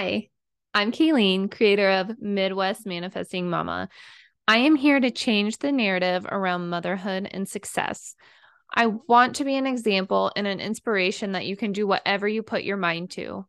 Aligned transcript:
Hi, 0.00 0.28
I'm 0.72 0.92
Kayleen, 0.92 1.50
creator 1.50 1.90
of 1.90 2.18
Midwest 2.18 2.86
Manifesting 2.86 3.50
Mama. 3.50 3.90
I 4.48 4.56
am 4.60 4.74
here 4.74 4.98
to 4.98 5.10
change 5.10 5.58
the 5.58 5.72
narrative 5.72 6.24
around 6.24 6.70
motherhood 6.70 7.28
and 7.30 7.46
success. 7.46 8.14
I 8.74 8.86
want 8.86 9.36
to 9.36 9.44
be 9.44 9.56
an 9.56 9.66
example 9.66 10.32
and 10.34 10.46
an 10.46 10.58
inspiration 10.58 11.32
that 11.32 11.44
you 11.44 11.54
can 11.54 11.72
do 11.72 11.86
whatever 11.86 12.26
you 12.26 12.42
put 12.42 12.64
your 12.64 12.78
mind 12.78 13.10
to. 13.10 13.44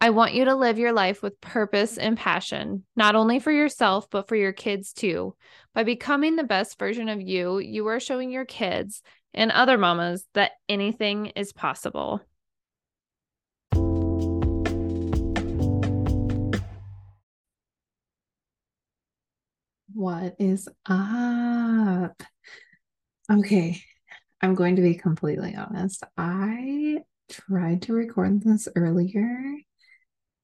I 0.00 0.10
want 0.10 0.34
you 0.34 0.44
to 0.44 0.54
live 0.54 0.78
your 0.78 0.92
life 0.92 1.20
with 1.20 1.40
purpose 1.40 1.98
and 1.98 2.16
passion, 2.16 2.84
not 2.94 3.16
only 3.16 3.40
for 3.40 3.50
yourself, 3.50 4.08
but 4.08 4.28
for 4.28 4.36
your 4.36 4.52
kids 4.52 4.92
too. 4.92 5.34
By 5.74 5.82
becoming 5.82 6.36
the 6.36 6.44
best 6.44 6.78
version 6.78 7.08
of 7.08 7.20
you, 7.20 7.58
you 7.58 7.88
are 7.88 7.98
showing 7.98 8.30
your 8.30 8.44
kids 8.44 9.02
and 9.34 9.50
other 9.50 9.76
mamas 9.76 10.24
that 10.34 10.52
anything 10.68 11.32
is 11.34 11.52
possible. 11.52 12.20
What 19.98 20.36
is 20.38 20.68
up? 20.86 22.22
Okay, 23.28 23.82
I'm 24.40 24.54
going 24.54 24.76
to 24.76 24.82
be 24.82 24.94
completely 24.94 25.56
honest. 25.56 26.04
I 26.16 26.98
tried 27.28 27.82
to 27.82 27.94
record 27.94 28.40
this 28.40 28.68
earlier, 28.76 29.56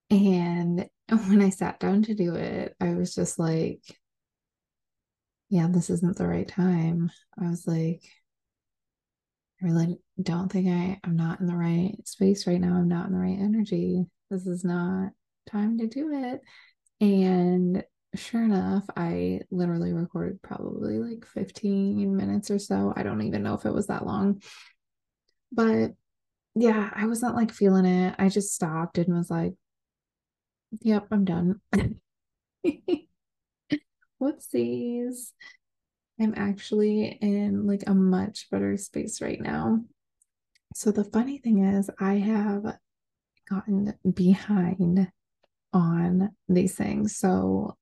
and 0.09 0.89
when 1.09 1.41
I 1.41 1.51
sat 1.51 1.79
down 1.79 2.03
to 2.03 2.13
do 2.13 2.35
it, 2.35 2.75
I 2.81 2.95
was 2.95 3.15
just 3.15 3.39
like, 3.39 3.79
yeah, 5.47 5.67
this 5.71 5.89
isn't 5.89 6.17
the 6.17 6.27
right 6.27 6.49
time. 6.49 7.09
I 7.41 7.49
was 7.49 7.65
like, 7.65 8.03
I 9.63 9.67
really 9.67 9.97
don't 10.21 10.51
think 10.51 10.67
I, 10.67 10.99
I'm 11.01 11.15
not 11.15 11.39
in 11.39 11.45
the 11.45 11.55
right 11.55 11.95
space 12.03 12.45
right 12.45 12.59
now. 12.59 12.75
I'm 12.75 12.89
not 12.89 13.07
in 13.07 13.13
the 13.13 13.19
right 13.19 13.39
energy. 13.39 14.03
This 14.29 14.47
is 14.47 14.65
not 14.65 15.11
time 15.49 15.77
to 15.77 15.87
do 15.87 16.11
it. 16.11 16.41
And 16.99 17.85
sure 18.15 18.43
enough, 18.43 18.83
I 18.95 19.41
literally 19.51 19.93
recorded 19.93 20.41
probably 20.41 20.99
like 20.99 21.25
15 21.25 22.15
minutes 22.15 22.51
or 22.51 22.59
so. 22.59 22.93
I 22.95 23.03
don't 23.03 23.21
even 23.21 23.43
know 23.43 23.53
if 23.53 23.65
it 23.65 23.73
was 23.73 23.87
that 23.87 24.05
long. 24.05 24.41
But 25.51 25.91
yeah, 26.55 26.89
I 26.93 27.07
wasn't 27.07 27.35
like 27.35 27.51
feeling 27.51 27.85
it. 27.85 28.15
I 28.17 28.29
just 28.29 28.53
stopped 28.53 28.97
and 28.97 29.15
was 29.15 29.29
like, 29.29 29.53
yep, 30.81 31.07
I'm 31.11 31.25
done. 31.25 31.61
Whoopsies. 34.21 35.31
I'm 36.19 36.33
actually 36.35 37.17
in 37.21 37.67
like 37.67 37.83
a 37.87 37.93
much 37.93 38.49
better 38.49 38.77
space 38.77 39.21
right 39.21 39.39
now. 39.39 39.81
So 40.73 40.91
the 40.91 41.03
funny 41.03 41.37
thing 41.37 41.63
is, 41.63 41.89
I 41.99 42.15
have 42.15 42.77
gotten 43.49 43.93
behind 44.13 45.11
on 45.73 46.31
these 46.47 46.75
things. 46.75 47.17
So 47.17 47.77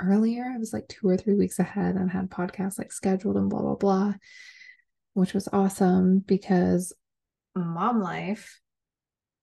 earlier. 0.00 0.44
I 0.44 0.58
was 0.58 0.72
like 0.72 0.88
two 0.88 1.08
or 1.08 1.16
three 1.16 1.34
weeks 1.34 1.58
ahead 1.58 1.96
and 1.96 2.10
had 2.10 2.30
podcasts 2.30 2.78
like 2.78 2.92
scheduled 2.92 3.36
and 3.36 3.50
blah, 3.50 3.60
blah, 3.60 3.74
blah, 3.74 4.14
which 5.14 5.34
was 5.34 5.48
awesome 5.52 6.20
because 6.20 6.92
mom 7.54 8.00
life, 8.00 8.60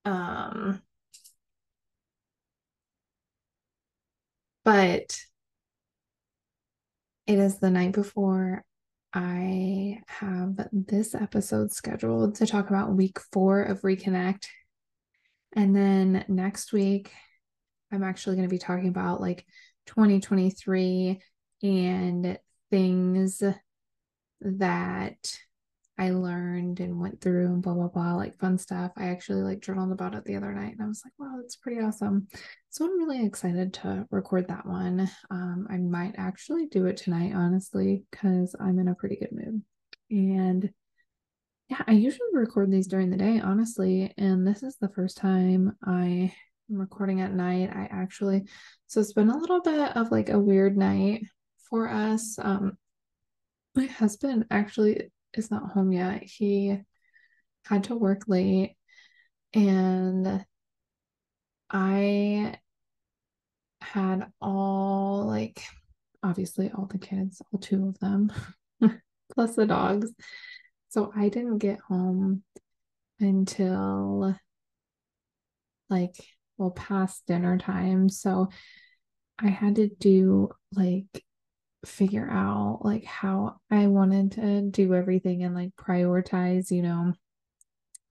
um, 0.04 0.80
but 4.64 5.20
it 7.26 7.38
is 7.38 7.58
the 7.58 7.70
night 7.70 7.92
before 7.92 8.64
I 9.12 10.00
have 10.08 10.58
this 10.72 11.14
episode 11.14 11.72
scheduled 11.72 12.36
to 12.36 12.46
talk 12.46 12.68
about 12.68 12.94
week 12.94 13.18
four 13.32 13.62
of 13.62 13.80
Reconnect. 13.82 14.46
And 15.54 15.74
then 15.74 16.24
next 16.28 16.72
week, 16.72 17.10
I'm 17.90 18.02
actually 18.02 18.36
going 18.36 18.48
to 18.48 18.52
be 18.52 18.58
talking 18.58 18.88
about 18.88 19.20
like 19.20 19.46
2023 19.86 21.20
and 21.62 22.38
things 22.70 23.42
that 24.40 25.38
I 25.98 26.10
learned 26.10 26.80
and 26.80 27.00
went 27.00 27.20
through 27.20 27.46
and 27.46 27.62
blah 27.62 27.72
blah 27.72 27.88
blah, 27.88 28.14
like 28.14 28.38
fun 28.38 28.58
stuff. 28.58 28.92
I 28.96 29.08
actually 29.08 29.42
like 29.42 29.60
journaled 29.60 29.92
about 29.92 30.14
it 30.14 30.24
the 30.24 30.36
other 30.36 30.52
night 30.52 30.72
and 30.72 30.82
I 30.82 30.86
was 30.86 31.02
like, 31.04 31.14
wow, 31.18 31.38
that's 31.40 31.56
pretty 31.56 31.80
awesome. 31.80 32.28
So 32.68 32.84
I'm 32.84 32.98
really 32.98 33.24
excited 33.24 33.72
to 33.74 34.06
record 34.10 34.48
that 34.48 34.66
one. 34.66 35.10
Um, 35.30 35.66
I 35.70 35.78
might 35.78 36.14
actually 36.18 36.66
do 36.66 36.86
it 36.86 36.98
tonight, 36.98 37.32
honestly, 37.34 38.04
because 38.10 38.54
I'm 38.60 38.78
in 38.78 38.88
a 38.88 38.94
pretty 38.94 39.16
good 39.16 39.32
mood. 39.32 39.62
And 40.10 40.70
yeah, 41.68 41.82
I 41.86 41.92
usually 41.92 42.28
record 42.32 42.70
these 42.70 42.86
during 42.86 43.10
the 43.10 43.16
day, 43.16 43.40
honestly. 43.40 44.12
And 44.18 44.46
this 44.46 44.62
is 44.62 44.76
the 44.76 44.90
first 44.90 45.16
time 45.16 45.76
I 45.82 46.32
I'm 46.68 46.78
recording 46.78 47.20
at 47.20 47.32
night. 47.32 47.70
I 47.72 47.88
actually, 47.90 48.44
so 48.86 49.00
it's 49.00 49.12
been 49.12 49.30
a 49.30 49.38
little 49.38 49.60
bit 49.60 49.96
of 49.96 50.10
like 50.10 50.30
a 50.30 50.38
weird 50.38 50.76
night 50.76 51.24
for 51.70 51.88
us. 51.88 52.38
Um, 52.40 52.76
my 53.74 53.86
husband 53.86 54.46
actually 54.50 55.10
is 55.34 55.50
not 55.50 55.70
home 55.70 55.92
yet. 55.92 56.22
He 56.24 56.76
had 57.66 57.84
to 57.84 57.94
work 57.94 58.22
late 58.26 58.76
and 59.54 60.44
I 61.70 62.58
had 63.80 64.26
all 64.40 65.24
like 65.26 65.62
obviously 66.22 66.70
all 66.76 66.86
the 66.86 66.98
kids, 66.98 67.40
all 67.52 67.60
two 67.60 67.88
of 67.88 67.98
them, 68.00 68.32
plus 69.32 69.54
the 69.54 69.66
dogs. 69.66 70.12
So 70.88 71.12
I 71.14 71.28
didn't 71.28 71.58
get 71.58 71.78
home 71.80 72.42
until 73.20 74.36
like 75.88 76.16
well 76.58 76.70
past 76.70 77.26
dinner 77.26 77.58
time. 77.58 78.08
So 78.08 78.48
I 79.38 79.48
had 79.48 79.76
to 79.76 79.88
do 79.88 80.50
like 80.72 81.24
figure 81.84 82.28
out 82.28 82.80
like 82.82 83.04
how 83.04 83.56
I 83.70 83.86
wanted 83.86 84.32
to 84.32 84.62
do 84.62 84.94
everything 84.94 85.42
and 85.42 85.54
like 85.54 85.70
prioritize, 85.76 86.70
you 86.70 86.82
know. 86.82 87.12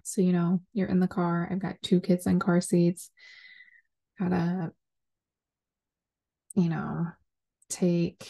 So, 0.04 0.22
you 0.22 0.34
know, 0.34 0.62
you're 0.74 0.88
in 0.88 1.00
the 1.00 1.08
car. 1.08 1.48
I've 1.52 1.60
got 1.60 1.82
two 1.82 2.00
kids 2.00 2.28
in 2.28 2.40
car 2.40 2.62
seats. 2.62 3.10
Gotta, 4.20 4.72
you 6.54 6.70
know, 6.70 7.08
take 7.70 8.30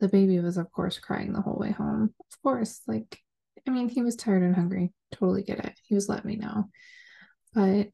the 0.00 0.08
baby 0.08 0.40
was, 0.40 0.56
of 0.56 0.72
course, 0.72 0.98
crying 0.98 1.32
the 1.32 1.40
whole 1.40 1.58
way 1.58 1.70
home. 1.70 2.12
Of 2.32 2.42
course, 2.42 2.80
like, 2.88 3.20
I 3.68 3.70
mean, 3.70 3.88
he 3.88 4.02
was 4.02 4.16
tired 4.16 4.42
and 4.42 4.56
hungry. 4.56 4.92
Totally 5.12 5.44
get 5.44 5.64
it. 5.64 5.74
He 5.84 5.94
was 5.94 6.08
letting 6.08 6.26
me 6.26 6.36
know. 6.36 6.68
But 7.54 7.88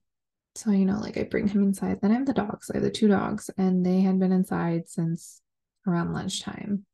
so, 0.59 0.73
you 0.73 0.85
know, 0.85 0.99
like 0.99 1.17
I 1.17 1.23
bring 1.23 1.47
him 1.47 1.63
inside. 1.63 2.01
Then 2.01 2.11
I 2.11 2.15
have 2.15 2.27
the 2.27 2.33
dogs. 2.33 2.71
I 2.71 2.79
have 2.79 2.83
the 2.83 2.91
two 2.91 3.07
dogs, 3.09 3.49
and 3.57 3.87
they 3.87 4.01
had 4.01 4.19
been 4.19 4.33
inside 4.33 4.89
since 4.89 5.41
around 5.87 6.13
lunchtime. 6.13 6.85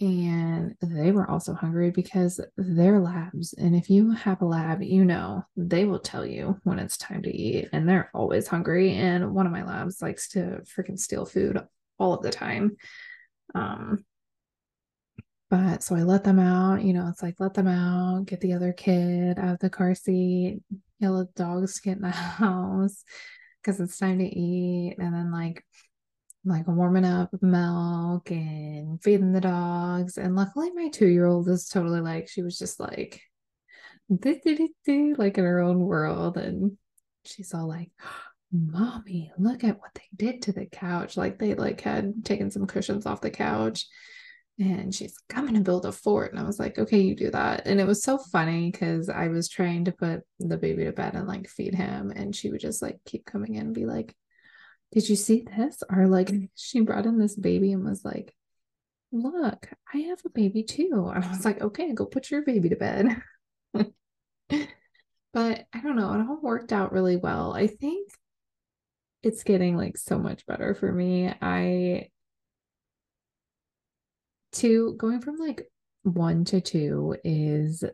And 0.00 0.76
they 0.80 1.10
were 1.10 1.28
also 1.28 1.54
hungry 1.54 1.90
because 1.90 2.38
they're 2.56 3.00
labs. 3.00 3.54
And 3.54 3.74
if 3.74 3.90
you 3.90 4.12
have 4.12 4.42
a 4.42 4.44
lab, 4.44 4.82
you 4.82 5.04
know, 5.04 5.44
they 5.56 5.84
will 5.84 5.98
tell 5.98 6.24
you 6.24 6.60
when 6.64 6.78
it's 6.78 6.98
time 6.98 7.22
to 7.22 7.34
eat. 7.34 7.70
And 7.72 7.88
they're 7.88 8.10
always 8.14 8.46
hungry. 8.46 8.92
And 8.92 9.34
one 9.34 9.46
of 9.46 9.52
my 9.52 9.64
labs 9.64 10.02
likes 10.02 10.28
to 10.30 10.62
freaking 10.64 10.98
steal 10.98 11.24
food 11.24 11.60
all 11.98 12.12
of 12.12 12.22
the 12.22 12.30
time. 12.30 12.76
Um, 13.54 14.04
but 15.48 15.82
so 15.82 15.96
I 15.96 16.02
let 16.02 16.24
them 16.24 16.38
out, 16.38 16.82
you 16.82 16.92
know, 16.92 17.08
it's 17.08 17.22
like 17.22 17.36
let 17.38 17.54
them 17.54 17.68
out, 17.68 18.26
get 18.26 18.40
the 18.40 18.52
other 18.52 18.72
kid 18.72 19.38
out 19.38 19.54
of 19.54 19.58
the 19.60 19.70
car 19.70 19.94
seat, 19.94 20.60
yell 20.98 21.20
at 21.20 21.34
dogs 21.34 21.80
get 21.80 21.96
in 21.96 22.02
the 22.02 22.10
house 22.10 23.04
because 23.62 23.80
it's 23.80 23.98
time 23.98 24.18
to 24.18 24.24
eat. 24.24 24.96
And 24.98 25.14
then 25.14 25.32
like 25.32 25.64
like 26.44 26.68
warming 26.68 27.04
up 27.04 27.30
milk 27.42 28.30
and 28.30 29.02
feeding 29.02 29.32
the 29.32 29.40
dogs. 29.40 30.16
And 30.16 30.36
luckily 30.36 30.70
my 30.72 30.88
two-year-old 30.88 31.48
is 31.48 31.68
totally 31.68 32.00
like, 32.00 32.28
she 32.28 32.42
was 32.42 32.56
just 32.56 32.78
like 32.78 33.20
like 34.08 35.38
in 35.38 35.44
her 35.44 35.60
own 35.60 35.80
world. 35.80 36.36
And 36.36 36.78
she's 37.24 37.52
all 37.52 37.66
like, 37.66 37.90
Mommy, 38.52 39.32
look 39.38 39.64
at 39.64 39.80
what 39.80 39.90
they 39.94 40.08
did 40.14 40.42
to 40.42 40.52
the 40.52 40.66
couch. 40.66 41.16
Like 41.16 41.38
they 41.38 41.54
like 41.54 41.80
had 41.80 42.24
taken 42.24 42.50
some 42.50 42.66
cushions 42.66 43.06
off 43.06 43.20
the 43.20 43.30
couch 43.30 43.86
and 44.58 44.94
she's 44.94 45.14
like, 45.28 45.38
I'm 45.38 45.46
gonna 45.46 45.60
build 45.60 45.84
a 45.84 45.92
fort. 45.92 46.32
And 46.32 46.40
I 46.40 46.44
was 46.44 46.58
like, 46.58 46.78
okay, 46.78 46.98
you 47.00 47.14
do 47.14 47.30
that. 47.30 47.66
And 47.66 47.78
it 47.80 47.86
was 47.86 48.02
so 48.02 48.16
funny 48.18 48.70
because 48.70 49.08
I 49.10 49.28
was 49.28 49.48
trying 49.48 49.84
to 49.84 49.92
put 49.92 50.22
the 50.38 50.56
baby 50.56 50.84
to 50.84 50.92
bed 50.92 51.14
and 51.14 51.28
like 51.28 51.48
feed 51.48 51.74
him, 51.74 52.10
and 52.10 52.34
she 52.34 52.50
would 52.50 52.60
just 52.60 52.82
like 52.82 52.98
keep 53.04 53.26
coming 53.26 53.54
in 53.54 53.66
and 53.66 53.74
be 53.74 53.86
like, 53.86 54.14
Did 54.92 55.08
you 55.08 55.16
see 55.16 55.42
this? 55.56 55.82
Or 55.90 56.06
like 56.08 56.32
she 56.56 56.80
brought 56.80 57.06
in 57.06 57.18
this 57.18 57.36
baby 57.36 57.72
and 57.72 57.84
was 57.84 58.04
like, 58.04 58.34
Look, 59.12 59.68
I 59.92 59.98
have 59.98 60.20
a 60.24 60.30
baby 60.30 60.62
too. 60.62 61.10
And 61.14 61.24
I 61.24 61.28
was 61.28 61.44
like, 61.44 61.60
okay, 61.62 61.92
go 61.92 62.06
put 62.06 62.30
your 62.30 62.42
baby 62.42 62.68
to 62.70 62.76
bed. 62.76 63.22
but 63.72 63.88
I 65.72 65.80
don't 65.82 65.96
know, 65.96 66.12
it 66.12 66.20
all 66.20 66.40
worked 66.42 66.72
out 66.72 66.92
really 66.92 67.16
well. 67.16 67.54
I 67.54 67.66
think 67.66 68.10
it's 69.22 69.42
getting 69.44 69.76
like 69.76 69.96
so 69.96 70.18
much 70.18 70.46
better 70.46 70.74
for 70.74 70.90
me. 70.90 71.32
I 71.40 72.08
two 74.56 74.94
going 74.98 75.20
from 75.20 75.36
like 75.36 75.70
one 76.02 76.44
to 76.46 76.60
two 76.60 77.16
is 77.24 77.84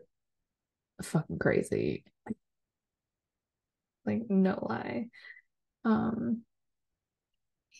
fucking 1.01 1.39
crazy. 1.39 2.03
Like, 4.05 4.29
no 4.29 4.65
lie. 4.69 5.07
Um, 5.85 6.41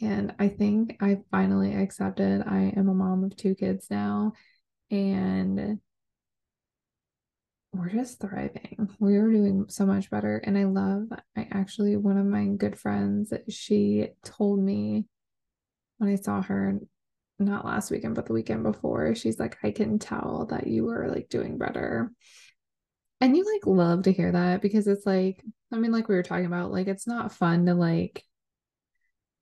and 0.02 0.34
I 0.40 0.48
think 0.48 0.98
I 1.02 1.20
finally 1.32 1.74
accepted 1.74 2.44
I 2.46 2.74
am 2.76 2.90
a 2.90 2.94
mom 2.94 3.24
of 3.24 3.36
two 3.36 3.56
kids 3.56 3.88
now. 3.90 4.34
And 4.90 5.80
we're 7.74 7.90
just 7.90 8.20
thriving. 8.20 8.90
We 9.00 9.18
are 9.18 9.30
doing 9.30 9.66
so 9.70 9.86
much 9.86 10.10
better. 10.10 10.38
And 10.38 10.58
I 10.58 10.66
love, 10.66 11.08
I 11.36 11.48
actually, 11.52 11.96
one 11.96 12.18
of 12.18 12.26
my 12.26 12.46
good 12.46 12.78
friends, 12.78 13.34
she 13.50 14.10
told 14.24 14.60
me 14.60 15.06
when 15.98 16.12
I 16.12 16.16
saw 16.16 16.42
her, 16.42 16.80
not 17.46 17.66
last 17.66 17.92
weekend, 17.92 18.16
but 18.16 18.26
the 18.26 18.34
weekend 18.34 18.64
before, 18.64 19.16
she's 19.16 19.40
like, 19.40 19.58
I 19.64 19.72
can 19.72 20.00
tell 20.00 20.48
that 20.50 20.68
you 20.68 20.86
were 20.86 21.08
like 21.10 21.30
doing 21.30 21.58
better. 21.58 22.12
And 23.22 23.38
you 23.38 23.46
like 23.46 23.66
love 23.66 24.04
to 24.04 24.12
hear 24.12 24.32
that 24.32 24.62
because 24.62 24.88
it's 24.88 25.06
like, 25.06 25.44
I 25.72 25.78
mean, 25.78 25.92
like 25.92 26.08
we 26.08 26.16
were 26.16 26.24
talking 26.24 26.46
about, 26.46 26.72
like 26.72 26.88
it's 26.88 27.08
not 27.08 27.32
fun 27.32 27.66
to 27.68 27.74
like 27.74 28.24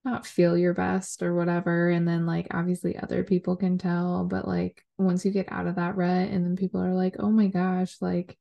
not 0.04 0.26
feel 0.26 0.58
your 0.58 0.74
best 0.74 1.22
or 1.22 1.36
whatever. 1.36 1.90
And 1.90 2.08
then, 2.08 2.26
like, 2.26 2.48
obviously, 2.52 2.98
other 2.98 3.24
people 3.24 3.56
can 3.56 3.78
tell. 3.78 4.26
But, 4.26 4.48
like, 4.48 4.84
once 4.98 5.26
you 5.26 5.32
get 5.32 5.52
out 5.52 5.68
of 5.68 5.76
that 5.76 5.96
rut, 5.96 6.30
and 6.30 6.44
then 6.46 6.56
people 6.56 6.82
are 6.82 6.94
like, 6.94 7.18
oh 7.20 7.30
my 7.30 7.48
gosh, 7.48 7.98
like, 8.02 8.38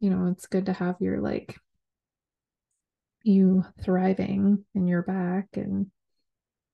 you 0.00 0.10
know, 0.10 0.28
it's 0.32 0.46
good 0.46 0.66
to 0.66 0.72
have 0.72 0.96
your, 1.00 1.20
like, 1.20 1.56
you 3.22 3.64
thriving 3.82 4.64
in 4.74 4.88
your 4.88 5.02
back. 5.02 5.48
And 5.54 5.90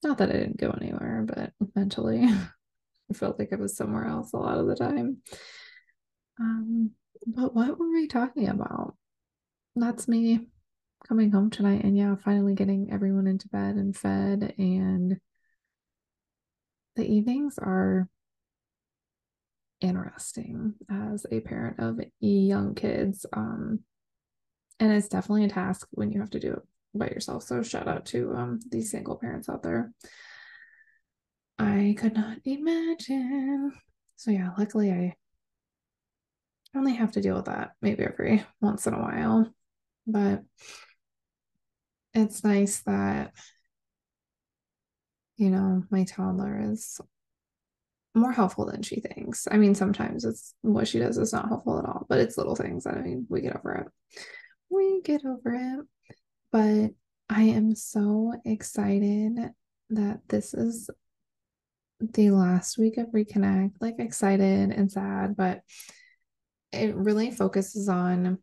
not 0.02 0.18
that 0.18 0.30
I 0.30 0.32
didn't 0.32 0.58
go 0.58 0.70
anywhere, 0.70 1.26
but 1.26 1.52
mentally, 1.76 2.24
I 3.10 3.14
felt 3.14 3.38
like 3.38 3.52
I 3.52 3.56
was 3.56 3.76
somewhere 3.76 4.06
else 4.06 4.32
a 4.32 4.38
lot 4.38 4.58
of 4.58 4.66
the 4.66 4.74
time. 4.74 5.18
Um, 6.40 6.90
but 7.26 7.54
what 7.54 7.78
were 7.78 7.92
we 7.92 8.08
talking 8.08 8.48
about? 8.48 8.96
That's 9.74 10.08
me 10.08 10.48
coming 11.06 11.30
home 11.30 11.50
tonight 11.50 11.84
and 11.84 11.96
yeah, 11.96 12.16
finally 12.16 12.54
getting 12.54 12.90
everyone 12.90 13.26
into 13.26 13.48
bed 13.48 13.76
and 13.76 13.96
fed. 13.96 14.54
And 14.58 15.20
the 16.96 17.06
evenings 17.06 17.58
are 17.58 18.08
interesting 19.80 20.74
as 20.90 21.26
a 21.30 21.40
parent 21.40 21.78
of 21.78 22.00
young 22.20 22.74
kids. 22.74 23.26
Um, 23.32 23.80
and 24.80 24.92
it's 24.92 25.08
definitely 25.08 25.44
a 25.44 25.48
task 25.48 25.86
when 25.92 26.10
you 26.10 26.20
have 26.20 26.30
to 26.30 26.40
do 26.40 26.54
it 26.54 26.62
by 26.94 27.06
yourself. 27.08 27.42
So 27.42 27.62
shout 27.62 27.88
out 27.88 28.06
to 28.06 28.34
um 28.34 28.60
these 28.68 28.90
single 28.90 29.16
parents 29.16 29.48
out 29.48 29.62
there. 29.62 29.92
I 31.58 31.94
could 31.98 32.14
not 32.14 32.38
imagine. 32.44 33.72
So 34.16 34.30
yeah, 34.30 34.50
luckily 34.58 34.92
I 34.92 35.14
only 36.74 36.94
have 36.94 37.12
to 37.12 37.20
deal 37.20 37.36
with 37.36 37.46
that 37.46 37.72
maybe 37.80 38.04
every 38.04 38.44
once 38.60 38.86
in 38.86 38.94
a 38.94 39.00
while. 39.00 39.50
But 40.06 40.42
it's 42.14 42.44
nice 42.44 42.80
that 42.80 43.32
you 45.36 45.50
know 45.50 45.84
my 45.90 46.04
toddler 46.04 46.70
is 46.70 47.00
more 48.14 48.32
helpful 48.32 48.64
than 48.66 48.82
she 48.82 49.00
thinks. 49.00 49.46
I 49.50 49.58
mean, 49.58 49.74
sometimes 49.74 50.24
it's 50.24 50.54
what 50.62 50.88
she 50.88 50.98
does 50.98 51.18
is 51.18 51.32
not 51.32 51.48
helpful 51.48 51.78
at 51.78 51.84
all, 51.84 52.06
but 52.08 52.18
it's 52.18 52.38
little 52.38 52.56
things. 52.56 52.86
I 52.86 52.94
mean, 53.00 53.26
we 53.28 53.42
get 53.42 53.56
over 53.56 53.74
it. 53.74 54.22
We 54.70 55.02
get 55.02 55.24
over 55.24 55.54
it. 55.54 55.86
But 56.50 56.90
I 57.28 57.42
am 57.42 57.74
so 57.74 58.32
excited 58.44 59.36
that 59.90 60.20
this 60.28 60.54
is 60.54 60.88
the 62.00 62.30
last 62.30 62.78
week 62.78 62.98
of 62.98 63.08
Reconnect. 63.08 63.72
Like, 63.80 63.96
excited 63.98 64.70
and 64.70 64.90
sad, 64.90 65.36
but 65.36 65.62
it 66.72 66.94
really 66.94 67.30
focuses 67.30 67.88
on 67.88 68.38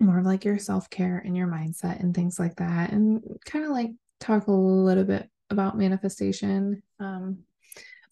more 0.00 0.18
of 0.18 0.26
like 0.26 0.44
your 0.44 0.58
self 0.58 0.90
care 0.90 1.22
and 1.24 1.36
your 1.36 1.46
mindset 1.46 2.00
and 2.00 2.14
things 2.14 2.38
like 2.38 2.56
that, 2.56 2.92
and 2.92 3.22
kind 3.44 3.64
of 3.64 3.70
like 3.70 3.90
talk 4.20 4.46
a 4.46 4.52
little 4.52 5.04
bit 5.04 5.28
about 5.50 5.78
manifestation. 5.78 6.82
Um, 7.00 7.44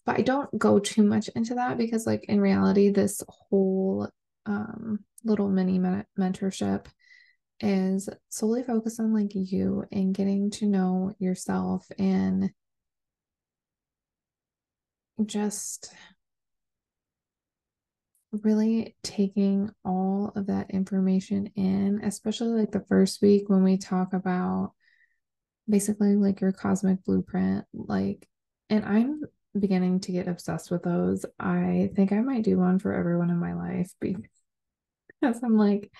but 0.05 0.17
I 0.17 0.21
don't 0.21 0.57
go 0.57 0.79
too 0.79 1.03
much 1.03 1.29
into 1.29 1.55
that 1.55 1.77
because, 1.77 2.05
like, 2.05 2.25
in 2.25 2.41
reality, 2.41 2.89
this 2.89 3.21
whole 3.27 4.09
um, 4.45 4.99
little 5.23 5.49
mini 5.49 5.79
mentorship 5.79 6.85
is 7.61 8.09
solely 8.29 8.63
focused 8.63 8.99
on 8.99 9.13
like 9.13 9.31
you 9.33 9.85
and 9.91 10.13
getting 10.13 10.49
to 10.51 10.65
know 10.65 11.13
yourself 11.19 11.87
and 11.97 12.51
just 15.27 15.93
really 18.41 18.95
taking 19.03 19.69
all 19.85 20.31
of 20.35 20.47
that 20.47 20.71
information 20.71 21.47
in, 21.55 22.01
especially 22.03 22.59
like 22.59 22.71
the 22.71 22.85
first 22.87 23.21
week 23.21 23.47
when 23.47 23.63
we 23.63 23.77
talk 23.77 24.13
about 24.13 24.73
basically 25.69 26.15
like 26.15 26.41
your 26.41 26.51
cosmic 26.51 27.03
blueprint. 27.03 27.65
Like, 27.73 28.27
and 28.69 28.83
I'm 28.83 29.21
beginning 29.59 29.99
to 30.01 30.11
get 30.11 30.27
obsessed 30.27 30.71
with 30.71 30.83
those. 30.83 31.25
I 31.39 31.91
think 31.95 32.11
I 32.11 32.21
might 32.21 32.43
do 32.43 32.57
one 32.57 32.79
for 32.79 32.93
everyone 32.93 33.29
in 33.29 33.37
my 33.37 33.53
life 33.53 33.91
because 34.01 35.43
I'm 35.43 35.57
like, 35.57 35.91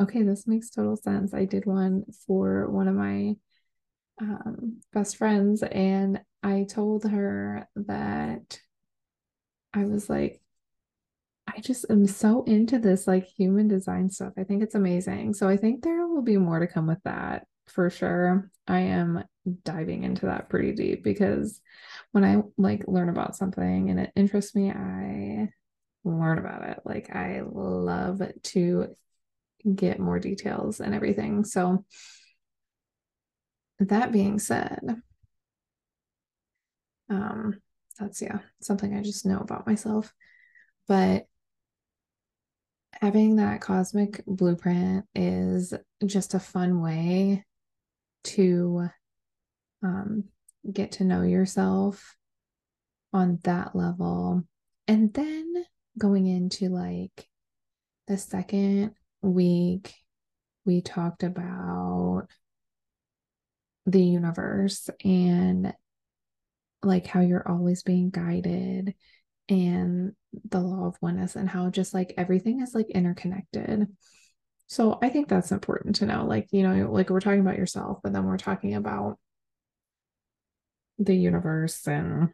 okay, 0.00 0.22
this 0.22 0.46
makes 0.46 0.70
total 0.70 0.96
sense. 0.96 1.34
I 1.34 1.44
did 1.44 1.66
one 1.66 2.04
for 2.26 2.70
one 2.70 2.88
of 2.88 2.94
my 2.94 3.34
um, 4.20 4.80
best 4.92 5.16
friends, 5.16 5.62
and 5.62 6.20
I 6.44 6.66
told 6.68 7.04
her 7.04 7.66
that 7.74 8.60
I 9.72 9.84
was 9.86 10.10
like, 10.10 10.42
I 11.46 11.60
just 11.60 11.86
am 11.88 12.06
so 12.06 12.44
into 12.44 12.78
this 12.78 13.06
like 13.06 13.24
human 13.24 13.66
design 13.66 14.10
stuff. 14.10 14.34
I 14.36 14.44
think 14.44 14.62
it's 14.62 14.74
amazing. 14.74 15.32
So 15.34 15.48
I 15.48 15.56
think 15.56 15.82
there 15.82 16.06
will 16.06 16.22
be 16.22 16.36
more 16.36 16.58
to 16.58 16.66
come 16.66 16.86
with 16.86 17.02
that 17.04 17.46
for 17.66 17.88
sure. 17.88 18.50
I 18.68 18.80
am 18.80 19.24
diving 19.64 20.04
into 20.04 20.26
that 20.26 20.50
pretty 20.50 20.72
deep 20.72 21.02
because 21.02 21.60
when 22.12 22.24
I 22.24 22.42
like 22.58 22.84
learn 22.86 23.08
about 23.08 23.36
something 23.36 23.88
and 23.88 23.98
it 23.98 24.12
interests 24.14 24.54
me, 24.54 24.70
I 24.70 25.48
learn 26.04 26.38
about 26.38 26.68
it. 26.68 26.80
Like 26.84 27.14
I 27.16 27.40
love 27.42 28.20
to 28.42 28.88
get 29.74 29.98
more 29.98 30.18
details 30.18 30.80
and 30.80 30.94
everything. 30.94 31.44
So 31.44 31.86
that 33.78 34.12
being 34.12 34.38
said, 34.38 35.00
um 37.10 37.60
that's 37.98 38.20
yeah, 38.20 38.38
something 38.60 38.94
I 38.96 39.02
just 39.02 39.26
know 39.26 39.38
about 39.38 39.66
myself. 39.66 40.12
But 40.88 41.26
having 43.00 43.36
that 43.36 43.60
cosmic 43.60 44.24
blueprint 44.26 45.06
is 45.14 45.74
just 46.04 46.34
a 46.34 46.40
fun 46.40 46.80
way 46.80 47.44
to 48.24 48.88
um, 49.82 50.24
get 50.70 50.92
to 50.92 51.04
know 51.04 51.22
yourself 51.22 52.16
on 53.12 53.38
that 53.44 53.76
level. 53.76 54.42
And 54.88 55.12
then 55.14 55.64
going 55.98 56.26
into 56.26 56.68
like 56.68 57.28
the 58.06 58.18
second 58.18 58.94
week, 59.22 59.94
we 60.64 60.80
talked 60.80 61.22
about 61.22 62.26
the 63.86 64.02
universe 64.02 64.88
and 65.04 65.74
like 66.84 67.06
how 67.06 67.20
you're 67.20 67.48
always 67.48 67.82
being 67.82 68.10
guided 68.10 68.94
and 69.48 70.12
the 70.48 70.60
law 70.60 70.86
of 70.86 70.96
oneness 71.00 71.36
and 71.36 71.48
how 71.48 71.70
just 71.70 71.94
like 71.94 72.14
everything 72.16 72.60
is 72.60 72.74
like 72.74 72.90
interconnected. 72.90 73.86
So 74.66 74.98
I 75.02 75.10
think 75.10 75.28
that's 75.28 75.52
important 75.52 75.96
to 75.96 76.06
know. 76.06 76.24
Like, 76.24 76.48
you 76.50 76.62
know, 76.62 76.90
like 76.90 77.10
we're 77.10 77.20
talking 77.20 77.40
about 77.40 77.58
yourself, 77.58 77.98
but 78.02 78.12
then 78.12 78.24
we're 78.24 78.38
talking 78.38 78.74
about 78.74 79.18
the 80.98 81.14
universe 81.14 81.86
and 81.86 82.30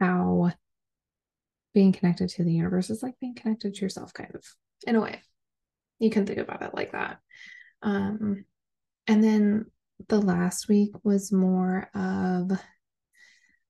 how 0.00 0.52
being 1.72 1.92
connected 1.92 2.28
to 2.30 2.44
the 2.44 2.52
universe 2.52 2.90
is 2.90 3.02
like 3.02 3.18
being 3.20 3.34
connected 3.34 3.74
to 3.74 3.80
yourself, 3.80 4.12
kind 4.12 4.34
of 4.34 4.44
in 4.86 4.96
a 4.96 5.00
way. 5.00 5.22
You 5.98 6.10
can 6.10 6.26
think 6.26 6.38
about 6.38 6.62
it 6.62 6.74
like 6.74 6.92
that. 6.92 7.18
Um, 7.82 8.44
and 9.06 9.22
then 9.22 9.66
the 10.08 10.20
last 10.20 10.68
week 10.68 10.92
was 11.04 11.32
more 11.32 11.90
of 11.94 12.50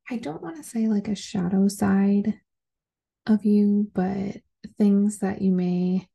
I 0.09 0.17
don't 0.17 0.43
want 0.43 0.57
to 0.57 0.63
say 0.63 0.87
like 0.87 1.09
a 1.09 1.17
shadow 1.17 1.69
side 1.69 2.41
of 3.27 3.45
you, 3.45 3.91
but 3.95 4.37
things 4.79 5.19
that 5.19 5.43
you 5.43 5.53
may 5.53 6.09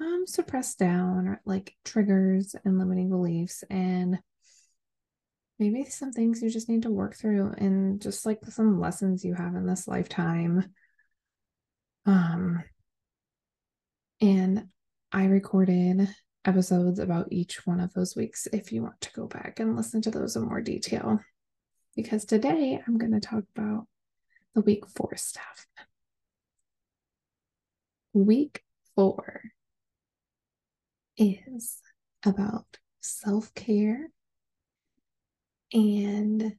um 0.00 0.24
suppress 0.26 0.74
down 0.74 1.28
or 1.28 1.40
like 1.44 1.74
triggers 1.84 2.54
and 2.64 2.78
limiting 2.78 3.10
beliefs 3.10 3.62
and 3.68 4.18
maybe 5.58 5.84
some 5.84 6.10
things 6.10 6.40
you 6.40 6.48
just 6.48 6.68
need 6.68 6.82
to 6.82 6.90
work 6.90 7.16
through 7.16 7.52
and 7.58 8.00
just 8.00 8.24
like 8.24 8.38
some 8.46 8.80
lessons 8.80 9.24
you 9.24 9.34
have 9.34 9.54
in 9.54 9.66
this 9.66 9.86
lifetime. 9.86 10.72
Um 12.06 12.62
and 14.20 14.66
I 15.12 15.26
recorded 15.26 16.08
episodes 16.44 16.98
about 16.98 17.28
each 17.30 17.66
one 17.66 17.80
of 17.80 17.92
those 17.92 18.16
weeks 18.16 18.48
if 18.52 18.72
you 18.72 18.82
want 18.82 19.00
to 19.00 19.12
go 19.12 19.26
back 19.26 19.60
and 19.60 19.76
listen 19.76 20.00
to 20.02 20.10
those 20.10 20.36
in 20.36 20.42
more 20.42 20.60
detail 20.60 21.20
because 21.96 22.24
today 22.24 22.80
I'm 22.86 22.98
going 22.98 23.12
to 23.12 23.20
talk 23.20 23.44
about 23.56 23.86
the 24.54 24.60
week 24.60 24.86
four 24.86 25.16
stuff. 25.16 25.66
Week 28.12 28.62
four 28.94 29.42
is 31.16 31.80
about 32.24 32.66
self 33.00 33.52
care. 33.54 34.10
And 35.72 36.56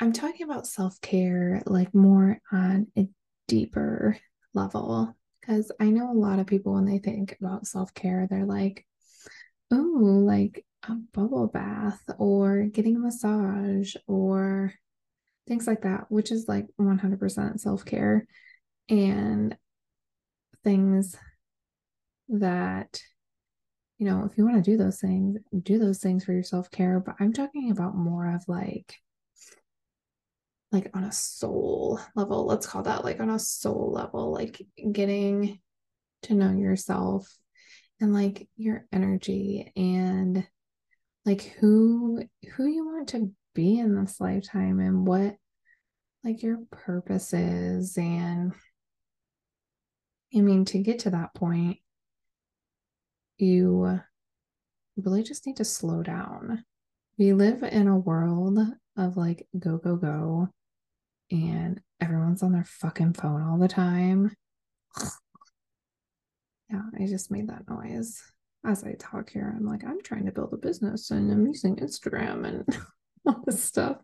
I'm 0.00 0.12
talking 0.12 0.44
about 0.44 0.66
self 0.66 1.00
care 1.00 1.62
like 1.66 1.94
more 1.94 2.40
on 2.52 2.86
a 2.96 3.08
deeper 3.46 4.16
level 4.54 5.14
because 5.40 5.70
I 5.80 5.86
know 5.86 6.10
a 6.10 6.14
lot 6.14 6.38
of 6.38 6.46
people 6.46 6.74
when 6.74 6.84
they 6.86 6.98
think 6.98 7.36
about 7.40 7.66
self 7.66 7.92
care, 7.94 8.26
they're 8.30 8.46
like, 8.46 8.86
oh, 9.70 10.22
like 10.24 10.64
a 10.88 10.94
bubble 11.12 11.48
bath 11.48 12.02
or 12.18 12.64
getting 12.64 12.96
a 12.96 13.00
massage 13.00 13.94
or 14.06 14.72
things 15.46 15.66
like 15.66 15.82
that, 15.82 16.06
which 16.10 16.30
is 16.30 16.46
like 16.48 16.66
100% 16.80 17.60
self 17.60 17.84
care 17.84 18.26
and 18.88 19.56
things 20.64 21.16
that, 22.28 23.00
you 23.98 24.06
know, 24.06 24.24
if 24.24 24.36
you 24.38 24.44
want 24.44 24.62
to 24.62 24.70
do 24.70 24.76
those 24.76 25.00
things, 25.00 25.38
do 25.62 25.78
those 25.78 25.98
things 25.98 26.24
for 26.24 26.32
your 26.32 26.42
self 26.42 26.70
care. 26.70 27.00
But 27.00 27.16
I'm 27.20 27.32
talking 27.32 27.70
about 27.70 27.96
more 27.96 28.34
of 28.34 28.44
like, 28.46 28.94
like 30.70 30.90
on 30.94 31.04
a 31.04 31.12
soul 31.12 31.98
level, 32.14 32.46
let's 32.46 32.66
call 32.66 32.82
that 32.82 33.04
like 33.04 33.20
on 33.20 33.30
a 33.30 33.38
soul 33.38 33.90
level, 33.92 34.32
like 34.32 34.60
getting 34.92 35.60
to 36.22 36.34
know 36.34 36.52
yourself 36.52 37.34
and 38.00 38.12
like 38.12 38.48
your 38.56 38.86
energy 38.92 39.72
and 39.76 40.46
like 41.24 41.42
who 41.60 42.22
who 42.56 42.66
you 42.66 42.86
want 42.86 43.08
to 43.08 43.32
be 43.54 43.78
in 43.78 43.94
this 43.94 44.20
lifetime 44.20 44.78
and 44.80 45.06
what 45.06 45.34
like 46.24 46.42
your 46.42 46.58
purpose 46.70 47.32
is 47.32 47.96
and 47.98 48.52
I 50.34 50.40
mean 50.40 50.64
to 50.66 50.78
get 50.78 51.00
to 51.00 51.10
that 51.10 51.34
point 51.34 51.78
you 53.38 54.00
really 54.96 55.22
just 55.22 55.46
need 55.46 55.56
to 55.56 55.64
slow 55.64 56.02
down. 56.02 56.64
We 57.18 57.32
live 57.32 57.62
in 57.62 57.88
a 57.88 57.98
world 57.98 58.58
of 58.96 59.16
like 59.16 59.46
go 59.58 59.78
go 59.78 59.96
go 59.96 60.48
and 61.30 61.80
everyone's 62.00 62.42
on 62.42 62.52
their 62.52 62.64
fucking 62.64 63.14
phone 63.14 63.42
all 63.42 63.58
the 63.58 63.68
time. 63.68 64.34
Yeah, 66.70 66.82
I 66.98 67.06
just 67.06 67.30
made 67.30 67.48
that 67.48 67.68
noise 67.68 68.22
as 68.64 68.84
I 68.84 68.94
talk 68.98 69.30
here. 69.30 69.54
I'm 69.56 69.66
like, 69.66 69.84
I'm 69.84 70.02
trying 70.02 70.26
to 70.26 70.32
build 70.32 70.52
a 70.52 70.56
business 70.56 71.10
and 71.10 71.30
I'm 71.30 71.46
using 71.46 71.76
Instagram 71.76 72.46
and 72.46 72.78
all 73.26 73.42
this 73.46 73.62
stuff. 73.62 73.98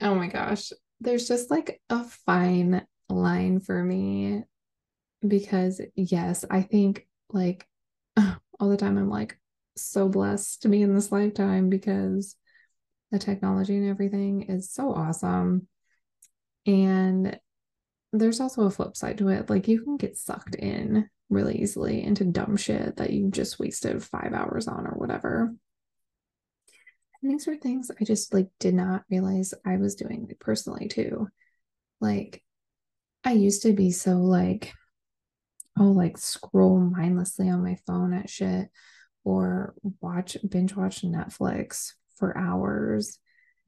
Oh 0.00 0.14
my 0.14 0.26
gosh. 0.26 0.72
There's 1.00 1.28
just 1.28 1.50
like 1.50 1.80
a 1.90 2.04
fine 2.04 2.86
line 3.08 3.60
for 3.60 3.82
me 3.82 4.44
because, 5.26 5.80
yes, 5.94 6.44
I 6.50 6.62
think 6.62 7.06
like 7.30 7.66
all 8.16 8.68
the 8.68 8.76
time 8.76 8.98
I'm 8.98 9.10
like 9.10 9.38
so 9.76 10.08
blessed 10.08 10.62
to 10.62 10.68
be 10.68 10.82
in 10.82 10.94
this 10.94 11.12
lifetime 11.12 11.68
because 11.68 12.36
the 13.10 13.18
technology 13.18 13.76
and 13.76 13.88
everything 13.88 14.42
is 14.42 14.70
so 14.72 14.92
awesome. 14.92 15.68
And 16.66 17.38
there's 18.12 18.40
also 18.40 18.62
a 18.62 18.70
flip 18.70 18.96
side 18.96 19.18
to 19.18 19.28
it. 19.28 19.48
Like 19.48 19.68
you 19.68 19.82
can 19.82 19.96
get 19.96 20.18
sucked 20.18 20.54
in 20.54 21.08
really 21.30 21.62
easily 21.62 22.02
into 22.02 22.24
dumb 22.24 22.56
shit 22.56 22.96
that 22.96 23.10
you 23.10 23.30
just 23.30 23.58
wasted 23.58 24.02
five 24.02 24.34
hours 24.34 24.68
on 24.68 24.86
or 24.86 24.92
whatever. 24.92 25.54
And 27.22 27.30
these 27.30 27.48
are 27.48 27.56
things 27.56 27.90
I 27.90 28.04
just 28.04 28.34
like 28.34 28.48
did 28.60 28.74
not 28.74 29.04
realize 29.10 29.54
I 29.64 29.76
was 29.76 29.94
doing 29.94 30.26
like 30.28 30.38
personally 30.40 30.88
too. 30.88 31.28
Like 32.00 32.42
I 33.24 33.32
used 33.32 33.62
to 33.62 33.72
be 33.72 33.92
so 33.92 34.18
like, 34.18 34.72
oh, 35.78 35.84
like 35.84 36.18
scroll 36.18 36.78
mindlessly 36.78 37.48
on 37.48 37.62
my 37.62 37.78
phone 37.86 38.12
at 38.12 38.28
shit 38.28 38.68
or 39.24 39.74
watch 40.00 40.36
binge 40.46 40.76
watch 40.76 41.02
Netflix 41.02 41.92
for 42.16 42.36
hours 42.36 43.18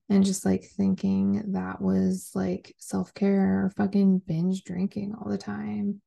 and 0.08 0.24
just 0.24 0.44
like 0.44 0.64
thinking 0.64 1.52
that 1.52 1.80
was 1.80 2.30
like 2.34 2.74
self 2.78 3.14
care 3.14 3.64
or 3.64 3.70
fucking 3.76 4.18
binge 4.26 4.64
drinking 4.64 5.14
all 5.14 5.30
the 5.30 5.38
time. 5.38 6.00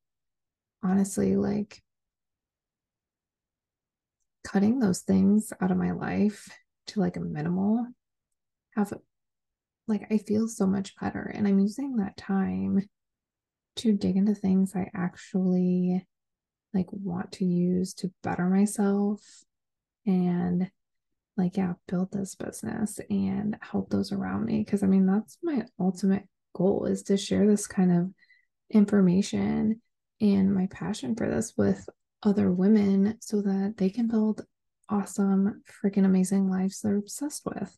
Honestly, 0.83 1.35
like 1.35 1.81
cutting 4.43 4.79
those 4.79 5.01
things 5.01 5.51
out 5.59 5.71
of 5.71 5.77
my 5.77 5.91
life 5.91 6.47
to 6.87 6.99
like 6.99 7.17
a 7.17 7.19
minimal 7.19 7.85
have 8.75 8.93
like 9.87 10.07
I 10.11 10.17
feel 10.19 10.47
so 10.47 10.65
much 10.67 10.95
better 10.99 11.23
and 11.33 11.47
I'm 11.47 11.59
using 11.59 11.97
that 11.97 12.15
time 12.17 12.87
to 13.77 13.93
dig 13.93 14.15
into 14.15 14.35
things 14.35 14.73
I 14.75 14.89
actually 14.93 16.05
like 16.73 16.87
want 16.91 17.31
to 17.33 17.45
use 17.45 17.93
to 17.95 18.11
better 18.23 18.47
myself 18.47 19.21
and 20.05 20.69
like 21.37 21.57
yeah 21.57 21.73
build 21.87 22.11
this 22.11 22.35
business 22.35 22.99
and 23.09 23.57
help 23.61 23.89
those 23.89 24.11
around 24.11 24.45
me. 24.45 24.63
Because 24.63 24.83
i 24.83 24.87
mean 24.87 25.05
that's 25.05 25.37
my 25.43 25.63
ultimate 25.79 26.23
goal 26.55 26.85
is 26.85 27.03
to 27.03 27.17
share 27.17 27.45
this 27.47 27.67
kind 27.67 27.91
of 27.91 28.09
information 28.71 29.81
and 30.19 30.53
my 30.53 30.67
passion 30.71 31.15
for 31.15 31.29
this 31.29 31.53
with 31.55 31.87
other 32.23 32.51
women 32.51 33.15
so 33.21 33.41
that 33.41 33.75
they 33.77 33.89
can 33.89 34.07
build 34.07 34.43
awesome 34.89 35.61
freaking 35.83 36.05
amazing 36.05 36.49
lives 36.49 36.81
they're 36.81 36.97
obsessed 36.97 37.43
with. 37.45 37.77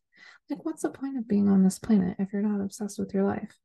Like 0.49 0.65
what's 0.65 0.83
the 0.83 0.89
point 0.89 1.17
of 1.17 1.27
being 1.27 1.49
on 1.49 1.63
this 1.63 1.79
planet 1.79 2.15
if 2.19 2.31
you're 2.31 2.41
not 2.41 2.63
obsessed 2.63 2.97
with 2.97 3.13
your 3.13 3.23
life? 3.23 3.55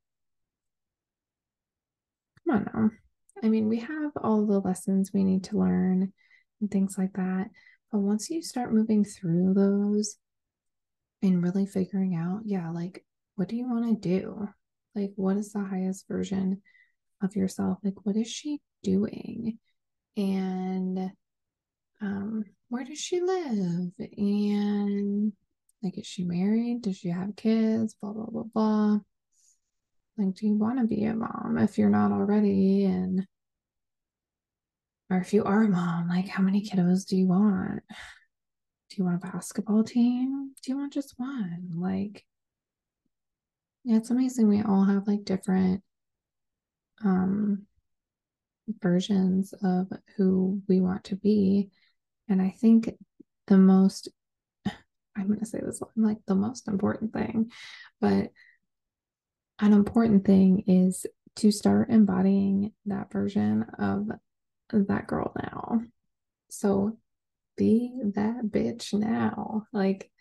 Come 2.45 2.57
on 2.57 2.69
now. 2.73 2.89
I 3.43 3.49
mean 3.49 3.69
we 3.69 3.79
have 3.79 4.11
all 4.21 4.45
the 4.45 4.59
lessons 4.59 5.11
we 5.13 5.23
need 5.23 5.45
to 5.45 5.57
learn 5.57 6.11
and 6.61 6.71
things 6.71 6.97
like 6.97 7.13
that 7.13 7.49
but 7.91 7.99
once 7.99 8.29
you 8.29 8.41
start 8.41 8.73
moving 8.73 9.03
through 9.03 9.53
those 9.53 10.17
and 11.21 11.43
really 11.43 11.65
figuring 11.65 12.15
out, 12.15 12.41
yeah, 12.45 12.69
like 12.71 13.03
what 13.35 13.49
do 13.49 13.55
you 13.55 13.69
want 13.69 14.01
to 14.01 14.09
do? 14.09 14.47
Like, 14.95 15.11
what 15.15 15.37
is 15.37 15.51
the 15.51 15.63
highest 15.63 16.07
version 16.07 16.61
of 17.21 17.35
yourself? 17.35 17.79
Like, 17.83 18.05
what 18.05 18.15
is 18.15 18.27
she 18.27 18.61
doing? 18.81 19.59
And 20.15 21.11
um, 22.01 22.45
where 22.69 22.85
does 22.85 22.99
she 22.99 23.19
live? 23.19 23.91
And 24.17 25.33
like, 25.83 25.97
is 25.97 26.07
she 26.07 26.23
married? 26.23 26.83
Does 26.83 26.97
she 26.97 27.09
have 27.09 27.35
kids? 27.35 27.95
Blah, 28.01 28.13
blah, 28.13 28.25
blah, 28.25 28.43
blah. 28.43 28.99
Like, 30.17 30.35
do 30.35 30.47
you 30.47 30.53
want 30.53 30.79
to 30.79 30.87
be 30.87 31.03
a 31.03 31.13
mom 31.13 31.57
if 31.59 31.77
you're 31.77 31.89
not 31.89 32.13
already? 32.13 32.85
And 32.85 33.27
or 35.09 35.17
if 35.17 35.33
you 35.33 35.43
are 35.43 35.63
a 35.63 35.69
mom, 35.69 36.09
like 36.09 36.27
how 36.27 36.41
many 36.41 36.61
kiddos 36.61 37.05
do 37.05 37.15
you 37.15 37.27
want? 37.27 37.83
Do 38.89 38.95
you 38.97 39.03
want 39.03 39.23
a 39.23 39.27
basketball 39.27 39.83
team? 39.83 40.53
Do 40.63 40.71
you 40.71 40.77
want 40.77 40.93
just 40.93 41.13
one? 41.17 41.71
Like, 41.75 42.23
yeah, 43.83 43.97
it's 43.97 44.09
amazing. 44.09 44.47
We 44.47 44.61
all 44.61 44.83
have 44.85 45.07
like 45.07 45.23
different 45.25 45.83
um 47.03 47.65
versions 48.81 49.53
of 49.63 49.87
who 50.17 50.61
we 50.67 50.81
want 50.81 51.03
to 51.05 51.15
be. 51.15 51.69
And 52.27 52.41
I 52.41 52.55
think 52.59 52.95
the 53.47 53.57
most 53.57 54.09
I'm 54.65 55.27
going 55.27 55.39
to 55.39 55.45
say 55.45 55.59
this 55.63 55.79
one, 55.79 56.05
like 56.07 56.17
the 56.27 56.35
most 56.35 56.67
important 56.67 57.13
thing, 57.13 57.51
but 58.01 58.31
an 59.59 59.71
important 59.71 60.25
thing 60.25 60.63
is 60.67 61.05
to 61.37 61.51
start 61.51 61.89
embodying 61.89 62.73
that 62.85 63.11
version 63.11 63.65
of 63.79 64.09
that 64.71 65.07
girl 65.07 65.33
now. 65.35 65.81
So 66.49 66.97
be 67.57 67.99
that 68.15 68.43
bitch 68.45 68.93
now. 68.93 69.67
Like, 69.71 70.11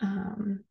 um, 0.00 0.64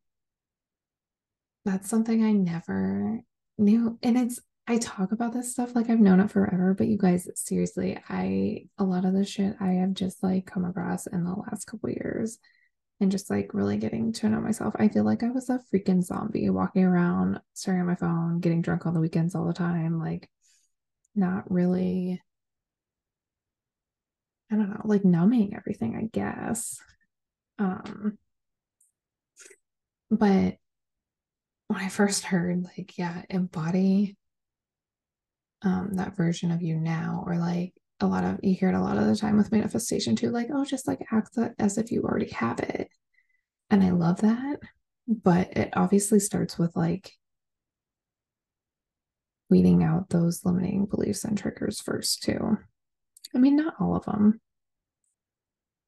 that's 1.66 1.90
something 1.90 2.24
I 2.24 2.32
never 2.32 3.20
knew. 3.58 4.00
And 4.02 4.18
it's, 4.18 4.40
I 4.68 4.78
talk 4.78 5.12
about 5.12 5.34
this 5.34 5.52
stuff 5.52 5.76
like 5.76 5.90
I've 5.90 6.00
known 6.00 6.20
it 6.20 6.32
forever, 6.32 6.74
but 6.74 6.88
you 6.88 6.98
guys, 6.98 7.28
seriously, 7.36 7.98
I, 8.10 8.66
a 8.78 8.84
lot 8.84 9.06
of 9.06 9.14
the 9.14 9.26
shit 9.26 9.56
I 9.60 9.74
have 9.74 9.94
just 9.94 10.22
like 10.24 10.46
come 10.46 10.66
across 10.66 11.08
in 11.08 11.24
the 11.24 11.34
last 11.34 11.66
couple 11.66 11.90
years 11.90 12.38
and 13.00 13.12
just 13.12 13.30
like 13.30 13.54
really 13.54 13.78
getting 13.78 14.12
to 14.12 14.30
know 14.30 14.42
myself. 14.42 14.74
I 14.78 14.88
feel 14.88 15.04
like 15.04 15.24
I 15.24 15.30
was 15.30 15.50
a 15.50 15.60
freaking 15.74 16.04
zombie 16.04 16.50
walking 16.50 16.84
around, 16.84 17.40
staring 17.54 17.82
at 17.82 17.86
my 17.86 17.96
phone, 17.96 18.40
getting 18.40 18.62
drunk 18.62 18.86
on 18.86 18.94
the 18.94 19.00
weekends 19.00 19.36
all 19.36 19.46
the 19.46 19.54
time, 19.54 20.00
like 20.00 20.30
not 21.16 21.50
really 21.52 22.22
I 24.52 24.56
don't 24.56 24.70
know, 24.70 24.82
like 24.86 25.04
numbing 25.04 25.56
everything, 25.56 25.96
I 25.96 26.08
guess. 26.12 26.80
Um, 27.60 28.18
but 30.10 30.56
when 31.68 31.80
I 31.82 31.90
first 31.90 32.24
heard, 32.24 32.64
like, 32.64 32.98
yeah, 32.98 33.24
embody 33.30 34.16
um 35.64 35.96
that 35.96 36.16
version 36.16 36.52
of 36.52 36.62
you 36.62 36.76
now, 36.80 37.24
or 37.26 37.38
like 37.38 37.74
a 38.00 38.06
lot 38.08 38.24
of 38.24 38.40
you 38.44 38.54
hear 38.56 38.70
it 38.70 38.76
a 38.76 38.82
lot 38.82 38.98
of 38.98 39.08
the 39.08 39.16
time 39.16 39.38
with 39.38 39.52
manifestation 39.52 40.16
too, 40.16 40.30
like, 40.30 40.50
oh, 40.54 40.64
just 40.64 40.88
like 40.88 41.00
act 41.12 41.38
as 41.60 41.78
if 41.78 41.92
you 41.92 42.04
already 42.04 42.30
have 42.32 42.60
it. 42.60 42.90
And 43.70 43.84
I 43.84 43.90
love 43.92 44.22
that. 44.22 44.60
But 45.08 45.58
it 45.58 45.70
obviously 45.74 46.20
starts 46.20 46.58
with 46.58 46.76
like 46.76 47.14
weeding 49.50 49.84
out 49.84 50.10
those 50.10 50.46
limiting 50.46 50.86
beliefs 50.86 51.24
and 51.24 51.38
triggers 51.38 51.80
first, 51.82 52.24
too. 52.24 52.58
I 53.36 53.40
mean, 53.40 53.56
not 53.56 53.76
all 53.80 53.96
of 53.96 54.06
them. 54.06 54.40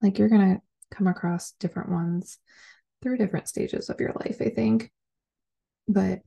Like 0.02 0.18
you're 0.18 0.30
going 0.30 0.56
to 0.56 0.62
come 0.96 1.08
across 1.08 1.52
different 1.60 1.92
ones 1.92 2.38
through 3.02 3.18
different 3.18 3.48
stages 3.48 3.90
of 3.90 4.00
your 4.00 4.14
life, 4.14 4.38
I 4.42 4.50
think. 4.50 4.92
But 5.88 6.20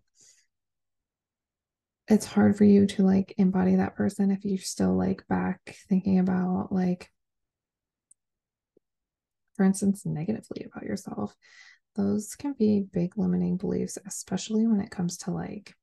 it's 2.08 2.26
hard 2.26 2.56
for 2.56 2.64
you 2.64 2.86
to 2.86 3.02
like 3.02 3.34
embody 3.38 3.76
that 3.76 3.94
person 3.94 4.30
if 4.30 4.44
you're 4.44 4.58
still 4.58 4.96
like 4.96 5.26
back 5.28 5.76
thinking 5.88 6.18
about 6.18 6.68
like 6.70 7.10
for 9.56 9.64
instance 9.64 10.04
negatively 10.04 10.64
about 10.64 10.84
yourself 10.84 11.34
those 11.94 12.34
can 12.34 12.54
be 12.58 12.84
big 12.92 13.16
limiting 13.16 13.56
beliefs 13.56 13.98
especially 14.06 14.66
when 14.66 14.80
it 14.80 14.90
comes 14.90 15.16
to 15.16 15.30
like 15.30 15.74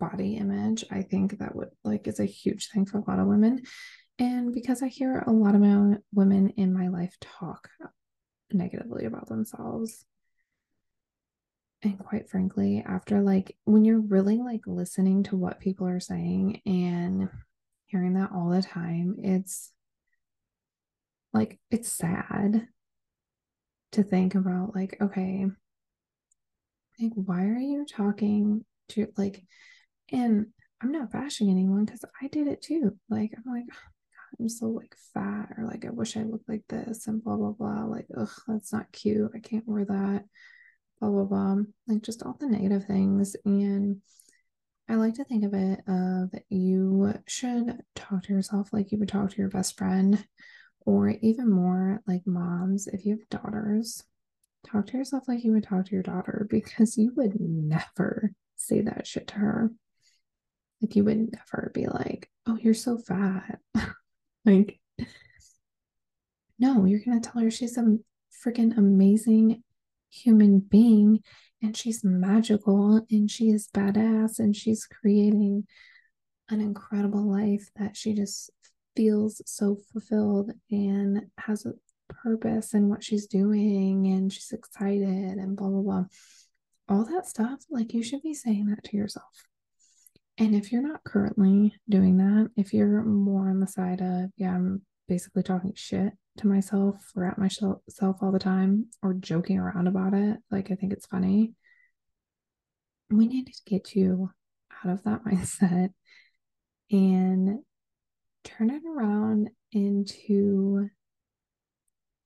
body 0.00 0.36
image 0.36 0.84
i 0.90 1.02
think 1.02 1.38
that 1.38 1.54
would 1.54 1.68
like 1.84 2.08
is 2.08 2.20
a 2.20 2.24
huge 2.24 2.68
thing 2.68 2.86
for 2.86 2.98
a 2.98 3.04
lot 3.08 3.18
of 3.18 3.26
women 3.26 3.62
and 4.18 4.54
because 4.54 4.82
i 4.82 4.88
hear 4.88 5.24
a 5.26 5.32
lot 5.32 5.54
of 5.54 5.60
my 5.60 5.96
women 6.12 6.50
in 6.50 6.72
my 6.72 6.88
life 6.88 7.16
talk 7.20 7.68
negatively 8.54 9.04
about 9.04 9.28
themselves. 9.28 10.04
And 11.82 11.98
quite 11.98 12.30
frankly 12.30 12.82
after 12.86 13.20
like 13.20 13.58
when 13.64 13.84
you're 13.84 14.00
really 14.00 14.38
like 14.38 14.62
listening 14.66 15.22
to 15.24 15.36
what 15.36 15.60
people 15.60 15.86
are 15.86 16.00
saying 16.00 16.62
and 16.64 17.28
hearing 17.84 18.14
that 18.14 18.30
all 18.34 18.48
the 18.48 18.62
time 18.62 19.16
it's 19.18 19.70
like 21.34 21.58
it's 21.70 21.92
sad 21.92 22.66
to 23.92 24.02
think 24.02 24.34
about 24.34 24.74
like 24.74 24.96
okay 24.98 25.44
like 26.98 27.12
why 27.16 27.44
are 27.44 27.58
you 27.58 27.84
talking 27.84 28.64
to 28.88 29.06
like 29.18 29.44
and 30.10 30.46
i'm 30.82 30.90
not 30.90 31.12
bashing 31.12 31.50
anyone 31.50 31.84
because 31.84 32.02
i 32.22 32.28
did 32.28 32.46
it 32.46 32.62
too. 32.62 32.96
Like 33.10 33.32
i'm 33.36 33.52
like 33.52 33.66
i'm 34.38 34.48
so 34.48 34.66
like 34.66 34.94
fat 35.12 35.48
or 35.56 35.64
like 35.64 35.84
i 35.84 35.90
wish 35.90 36.16
i 36.16 36.22
looked 36.22 36.48
like 36.48 36.64
this 36.68 37.06
and 37.06 37.22
blah 37.22 37.36
blah 37.36 37.52
blah. 37.52 37.84
Like 37.84 38.06
ugh 38.16 38.30
that's 38.48 38.72
not 38.72 38.92
cute. 38.92 39.30
I 39.34 39.38
can't 39.38 39.66
wear 39.66 39.84
that. 39.84 40.24
Blah 41.00 41.10
blah 41.10 41.24
blah. 41.24 41.56
Like 41.86 42.02
just 42.02 42.22
all 42.22 42.36
the 42.38 42.46
negative 42.46 42.84
things. 42.86 43.36
And 43.44 44.00
i 44.88 44.96
like 44.96 45.14
to 45.14 45.24
think 45.24 45.44
of 45.44 45.54
it 45.54 45.80
of 45.88 46.30
you 46.50 47.14
should 47.26 47.78
talk 47.94 48.22
to 48.22 48.32
yourself 48.34 48.68
like 48.72 48.92
you 48.92 48.98
would 48.98 49.08
talk 49.08 49.30
to 49.30 49.38
your 49.38 49.48
best 49.48 49.78
friend 49.78 50.24
or 50.80 51.08
even 51.08 51.50
more 51.50 52.00
like 52.06 52.26
moms. 52.26 52.86
If 52.86 53.04
you 53.06 53.18
have 53.18 53.42
daughters 53.42 54.02
talk 54.70 54.86
to 54.86 54.96
yourself 54.96 55.24
like 55.28 55.44
you 55.44 55.52
would 55.52 55.64
talk 55.64 55.84
to 55.86 55.92
your 55.92 56.02
daughter 56.02 56.46
because 56.50 56.96
you 56.96 57.12
would 57.16 57.38
never 57.40 58.32
say 58.56 58.80
that 58.82 59.06
shit 59.06 59.28
to 59.28 59.34
her. 59.34 59.70
Like 60.80 60.96
you 60.96 61.04
would 61.04 61.32
never 61.32 61.70
be 61.72 61.86
like 61.86 62.30
oh 62.46 62.58
you're 62.60 62.74
so 62.74 62.98
fat 62.98 63.58
like 64.44 64.78
no 66.58 66.84
you're 66.84 67.00
gonna 67.04 67.20
tell 67.20 67.42
her 67.42 67.50
she's 67.50 67.76
a 67.76 67.98
freaking 68.44 68.76
amazing 68.76 69.62
human 70.10 70.60
being 70.60 71.20
and 71.62 71.76
she's 71.76 72.04
magical 72.04 73.04
and 73.10 73.30
she 73.30 73.48
is 73.50 73.68
badass 73.68 74.38
and 74.38 74.54
she's 74.54 74.86
creating 74.86 75.66
an 76.50 76.60
incredible 76.60 77.30
life 77.30 77.70
that 77.76 77.96
she 77.96 78.14
just 78.14 78.50
feels 78.94 79.42
so 79.46 79.76
fulfilled 79.92 80.52
and 80.70 81.22
has 81.38 81.66
a 81.66 81.72
purpose 82.08 82.74
in 82.74 82.88
what 82.88 83.02
she's 83.02 83.26
doing 83.26 84.06
and 84.06 84.32
she's 84.32 84.52
excited 84.52 85.08
and 85.08 85.56
blah 85.56 85.68
blah 85.68 85.80
blah. 85.80 86.04
All 86.88 87.04
that 87.06 87.26
stuff 87.26 87.60
like 87.70 87.94
you 87.94 88.02
should 88.02 88.22
be 88.22 88.34
saying 88.34 88.66
that 88.66 88.84
to 88.84 88.96
yourself 88.96 89.46
and 90.38 90.54
if 90.54 90.72
you're 90.72 90.86
not 90.86 91.04
currently 91.04 91.74
doing 91.88 92.16
that 92.16 92.50
if 92.56 92.72
you're 92.72 93.02
more 93.04 93.48
on 93.48 93.60
the 93.60 93.66
side 93.66 94.00
of 94.00 94.30
yeah 94.36 94.54
i'm 94.54 94.82
basically 95.08 95.42
talking 95.42 95.72
shit 95.74 96.12
to 96.38 96.46
myself 96.48 97.12
or 97.14 97.24
at 97.24 97.38
myself 97.38 98.16
all 98.20 98.32
the 98.32 98.38
time 98.38 98.86
or 99.02 99.14
joking 99.14 99.58
around 99.58 99.86
about 99.86 100.14
it. 100.14 100.38
Like, 100.50 100.70
I 100.70 100.74
think 100.74 100.92
it's 100.92 101.06
funny. 101.06 101.52
We 103.10 103.26
need 103.26 103.46
to 103.46 103.60
get 103.66 103.94
you 103.94 104.30
out 104.84 104.92
of 104.92 105.04
that 105.04 105.24
mindset 105.26 105.90
and 106.90 107.60
turn 108.42 108.70
it 108.70 108.82
around 108.86 109.50
into, 109.72 110.88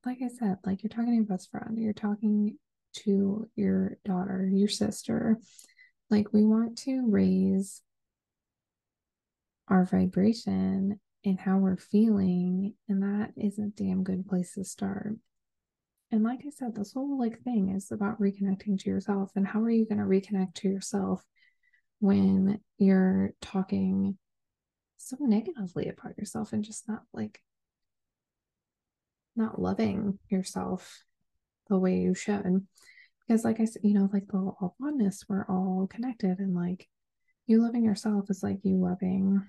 like 0.04 0.18
I 0.24 0.28
said, 0.28 0.56
like 0.64 0.82
you're 0.82 0.88
talking 0.88 1.08
to 1.08 1.14
your 1.14 1.24
best 1.24 1.50
friend, 1.50 1.78
you're 1.78 1.92
talking 1.92 2.58
to 3.04 3.48
your 3.54 3.98
daughter, 4.04 4.48
your 4.50 4.68
sister. 4.68 5.38
Like, 6.10 6.32
we 6.32 6.42
want 6.42 6.78
to 6.78 7.04
raise 7.06 7.82
our 9.70 9.84
vibration 9.84 11.00
and 11.24 11.40
how 11.40 11.58
we're 11.58 11.76
feeling. 11.76 12.74
And 12.88 13.02
that 13.02 13.32
is 13.36 13.58
a 13.58 13.66
damn 13.66 14.02
good 14.02 14.26
place 14.26 14.54
to 14.54 14.64
start. 14.64 15.14
And 16.10 16.22
like 16.22 16.40
I 16.46 16.50
said, 16.50 16.74
this 16.74 16.92
whole 16.92 17.18
like 17.18 17.42
thing 17.42 17.74
is 17.76 17.90
about 17.92 18.20
reconnecting 18.20 18.80
to 18.80 18.90
yourself. 18.90 19.30
And 19.36 19.46
how 19.46 19.60
are 19.62 19.70
you 19.70 19.86
going 19.86 19.98
to 19.98 20.04
reconnect 20.04 20.54
to 20.54 20.68
yourself 20.68 21.22
when 22.00 22.60
you're 22.78 23.34
talking 23.42 24.16
so 24.96 25.16
negatively 25.20 25.88
about 25.88 26.16
yourself 26.16 26.52
and 26.52 26.64
just 26.64 26.88
not 26.88 27.02
like 27.12 27.40
not 29.36 29.60
loving 29.60 30.18
yourself 30.30 31.02
the 31.68 31.78
way 31.78 31.98
you 31.98 32.14
should? 32.14 32.66
Because 33.26 33.44
like 33.44 33.60
I 33.60 33.66
said, 33.66 33.82
you 33.84 33.92
know, 33.92 34.08
like 34.10 34.28
the 34.28 34.38
all 34.38 34.76
oneness, 34.80 35.24
we're 35.28 35.44
all 35.46 35.86
connected 35.90 36.38
and 36.38 36.54
like 36.54 36.88
you 37.46 37.62
loving 37.62 37.84
yourself 37.84 38.30
is 38.30 38.42
like 38.42 38.60
you 38.62 38.76
loving 38.76 39.42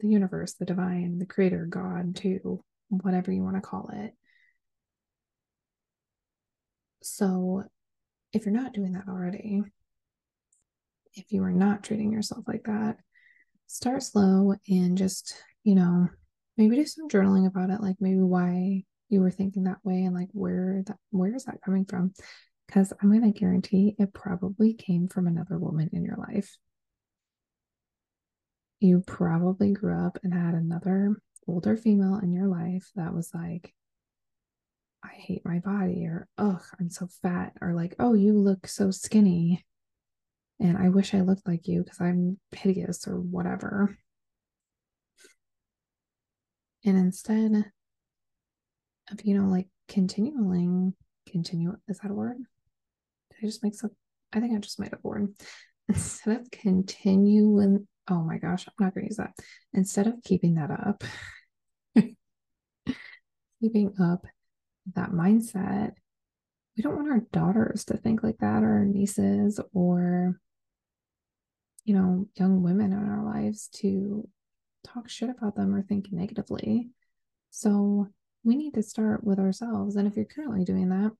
the 0.00 0.08
universe, 0.08 0.54
the 0.54 0.64
divine, 0.64 1.18
the 1.18 1.26
creator, 1.26 1.66
God, 1.66 2.16
too, 2.16 2.62
whatever 2.88 3.32
you 3.32 3.42
want 3.42 3.56
to 3.56 3.60
call 3.60 3.90
it. 3.92 4.12
So, 7.02 7.64
if 8.32 8.44
you're 8.44 8.54
not 8.54 8.72
doing 8.72 8.92
that 8.92 9.08
already, 9.08 9.62
if 11.14 11.30
you 11.30 11.42
are 11.44 11.52
not 11.52 11.84
treating 11.84 12.12
yourself 12.12 12.44
like 12.46 12.64
that, 12.64 12.96
start 13.66 14.02
slow 14.02 14.54
and 14.68 14.98
just, 14.98 15.36
you 15.62 15.74
know, 15.74 16.08
maybe 16.56 16.76
do 16.76 16.86
some 16.86 17.08
journaling 17.08 17.46
about 17.46 17.70
it, 17.70 17.80
like 17.80 17.96
maybe 18.00 18.20
why 18.20 18.84
you 19.08 19.20
were 19.20 19.30
thinking 19.30 19.64
that 19.64 19.84
way 19.84 20.02
and 20.02 20.14
like 20.14 20.28
where 20.32 20.82
that 20.86 20.96
where 21.10 21.34
is 21.34 21.44
that 21.44 21.62
coming 21.64 21.84
from? 21.84 22.12
Because 22.66 22.92
I'm 23.00 23.12
gonna 23.12 23.32
guarantee 23.32 23.94
it 23.98 24.12
probably 24.12 24.74
came 24.74 25.08
from 25.08 25.26
another 25.26 25.58
woman 25.58 25.90
in 25.92 26.04
your 26.04 26.16
life 26.16 26.56
you 28.84 29.02
probably 29.06 29.72
grew 29.72 30.06
up 30.06 30.18
and 30.22 30.34
had 30.34 30.54
another 30.54 31.16
older 31.48 31.76
female 31.76 32.20
in 32.22 32.32
your 32.32 32.46
life 32.46 32.90
that 32.96 33.14
was 33.14 33.30
like, 33.32 33.72
I 35.02 35.08
hate 35.14 35.42
my 35.44 35.58
body, 35.58 36.04
or 36.06 36.28
ugh, 36.38 36.62
I'm 36.78 36.90
so 36.90 37.08
fat, 37.22 37.52
or 37.60 37.74
like, 37.74 37.94
oh, 37.98 38.12
you 38.14 38.38
look 38.38 38.66
so 38.66 38.90
skinny. 38.90 39.64
And 40.60 40.76
I 40.76 40.90
wish 40.90 41.14
I 41.14 41.20
looked 41.20 41.48
like 41.48 41.66
you 41.66 41.82
because 41.82 42.00
I'm 42.00 42.38
hideous 42.52 43.08
or 43.08 43.18
whatever. 43.18 43.96
And 46.84 46.98
instead 46.98 47.64
of, 49.10 49.24
you 49.24 49.38
know, 49.38 49.48
like 49.48 49.68
continuing, 49.88 50.94
continue, 51.30 51.74
is 51.88 51.98
that 51.98 52.10
a 52.10 52.14
word? 52.14 52.36
Did 53.30 53.38
I 53.42 53.46
just 53.46 53.62
make 53.62 53.74
some? 53.74 53.90
I 54.32 54.40
think 54.40 54.54
I 54.54 54.58
just 54.58 54.78
made 54.78 54.92
up 54.92 55.04
a 55.04 55.08
word. 55.08 55.34
Instead 55.88 56.40
of 56.40 56.50
continuing 56.50 57.86
oh 58.08 58.22
my 58.22 58.38
gosh, 58.38 58.66
I'm 58.66 58.84
not 58.84 58.94
going 58.94 59.06
to 59.06 59.10
use 59.10 59.16
that. 59.16 59.34
Instead 59.72 60.06
of 60.06 60.22
keeping 60.24 60.54
that 60.54 60.70
up, 60.70 61.04
keeping 63.60 63.94
up 64.00 64.26
that 64.94 65.10
mindset, 65.10 65.92
we 66.76 66.82
don't 66.82 66.96
want 66.96 67.10
our 67.10 67.22
daughters 67.32 67.84
to 67.86 67.96
think 67.96 68.22
like 68.22 68.38
that, 68.38 68.62
or 68.62 68.78
our 68.78 68.84
nieces, 68.84 69.60
or, 69.72 70.38
you 71.84 71.94
know, 71.94 72.26
young 72.34 72.62
women 72.62 72.92
in 72.92 72.98
our 72.98 73.24
lives 73.24 73.68
to 73.76 74.28
talk 74.84 75.08
shit 75.08 75.30
about 75.30 75.56
them 75.56 75.74
or 75.74 75.82
think 75.82 76.12
negatively. 76.12 76.90
So 77.50 78.08
we 78.42 78.56
need 78.56 78.74
to 78.74 78.82
start 78.82 79.24
with 79.24 79.38
ourselves. 79.38 79.96
And 79.96 80.06
if 80.06 80.16
you're 80.16 80.24
currently 80.24 80.64
doing 80.64 80.90
that, 80.90 81.12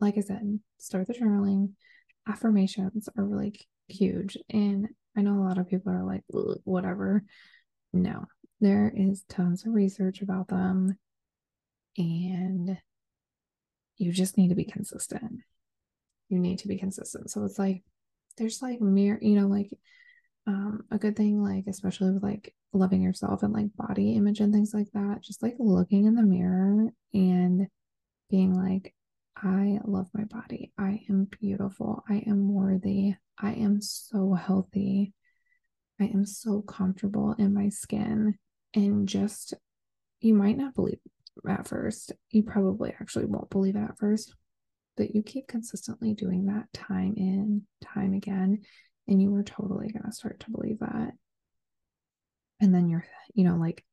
like 0.00 0.18
I 0.18 0.20
said, 0.20 0.60
start 0.78 1.06
the 1.06 1.14
journaling. 1.14 1.72
Affirmations 2.28 3.08
are 3.16 3.24
really 3.24 3.50
huge. 3.88 4.36
And 4.50 4.88
I 5.16 5.22
know 5.22 5.34
a 5.34 5.46
lot 5.46 5.58
of 5.58 5.68
people 5.68 5.92
are 5.92 6.04
like, 6.04 6.22
whatever. 6.64 7.24
No, 7.92 8.26
there 8.60 8.92
is 8.94 9.24
tons 9.28 9.64
of 9.66 9.72
research 9.72 10.22
about 10.22 10.48
them. 10.48 10.98
And 11.96 12.78
you 13.96 14.12
just 14.12 14.36
need 14.36 14.48
to 14.48 14.56
be 14.56 14.64
consistent. 14.64 15.40
You 16.28 16.38
need 16.38 16.58
to 16.60 16.68
be 16.68 16.78
consistent. 16.78 17.30
So 17.30 17.44
it's 17.44 17.58
like, 17.58 17.84
there's 18.36 18.60
like 18.60 18.80
mirror, 18.80 19.18
you 19.22 19.38
know, 19.38 19.46
like 19.46 19.70
um, 20.46 20.82
a 20.90 20.98
good 20.98 21.16
thing, 21.16 21.42
like, 21.42 21.64
especially 21.68 22.10
with 22.10 22.22
like 22.22 22.52
loving 22.72 23.00
yourself 23.00 23.44
and 23.44 23.52
like 23.52 23.68
body 23.76 24.14
image 24.16 24.40
and 24.40 24.52
things 24.52 24.74
like 24.74 24.90
that, 24.94 25.22
just 25.22 25.42
like 25.42 25.54
looking 25.58 26.06
in 26.06 26.16
the 26.16 26.22
mirror 26.22 26.90
and 27.12 27.68
being 28.28 28.54
like, 28.54 28.92
I 29.36 29.78
love 29.84 30.08
my 30.12 30.24
body. 30.24 30.72
I 30.76 31.02
am 31.08 31.28
beautiful. 31.40 32.02
I 32.08 32.24
am 32.26 32.52
worthy. 32.52 33.14
I 33.38 33.52
am 33.52 33.80
so 33.80 34.34
healthy. 34.34 35.12
I 36.00 36.04
am 36.04 36.24
so 36.26 36.62
comfortable 36.62 37.34
in 37.38 37.54
my 37.54 37.68
skin. 37.68 38.38
And 38.74 39.08
just, 39.08 39.54
you 40.20 40.34
might 40.34 40.56
not 40.56 40.74
believe 40.74 40.98
at 41.48 41.68
first. 41.68 42.12
You 42.30 42.42
probably 42.42 42.94
actually 43.00 43.26
won't 43.26 43.50
believe 43.50 43.76
it 43.76 43.82
at 43.82 43.98
first, 43.98 44.34
but 44.96 45.14
you 45.14 45.22
keep 45.22 45.46
consistently 45.48 46.14
doing 46.14 46.46
that 46.46 46.72
time 46.72 47.14
in, 47.16 47.62
time 47.82 48.14
again, 48.14 48.62
and 49.06 49.20
you 49.20 49.34
are 49.34 49.42
totally 49.42 49.88
going 49.88 50.04
to 50.04 50.12
start 50.12 50.40
to 50.40 50.50
believe 50.50 50.78
that. 50.80 51.12
And 52.60 52.74
then 52.74 52.88
you're, 52.88 53.04
you 53.34 53.44
know, 53.44 53.56
like 53.56 53.84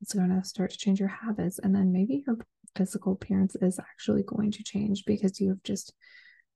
it's 0.00 0.14
going 0.14 0.30
to 0.30 0.46
start 0.46 0.70
to 0.70 0.78
change 0.78 1.00
your 1.00 1.08
habits. 1.08 1.58
And 1.58 1.74
then 1.74 1.92
maybe 1.92 2.24
your 2.26 2.38
physical 2.76 3.12
appearance 3.12 3.56
is 3.56 3.78
actually 3.78 4.22
going 4.22 4.52
to 4.52 4.62
change 4.62 5.04
because 5.06 5.40
you 5.40 5.50
have 5.50 5.62
just 5.62 5.92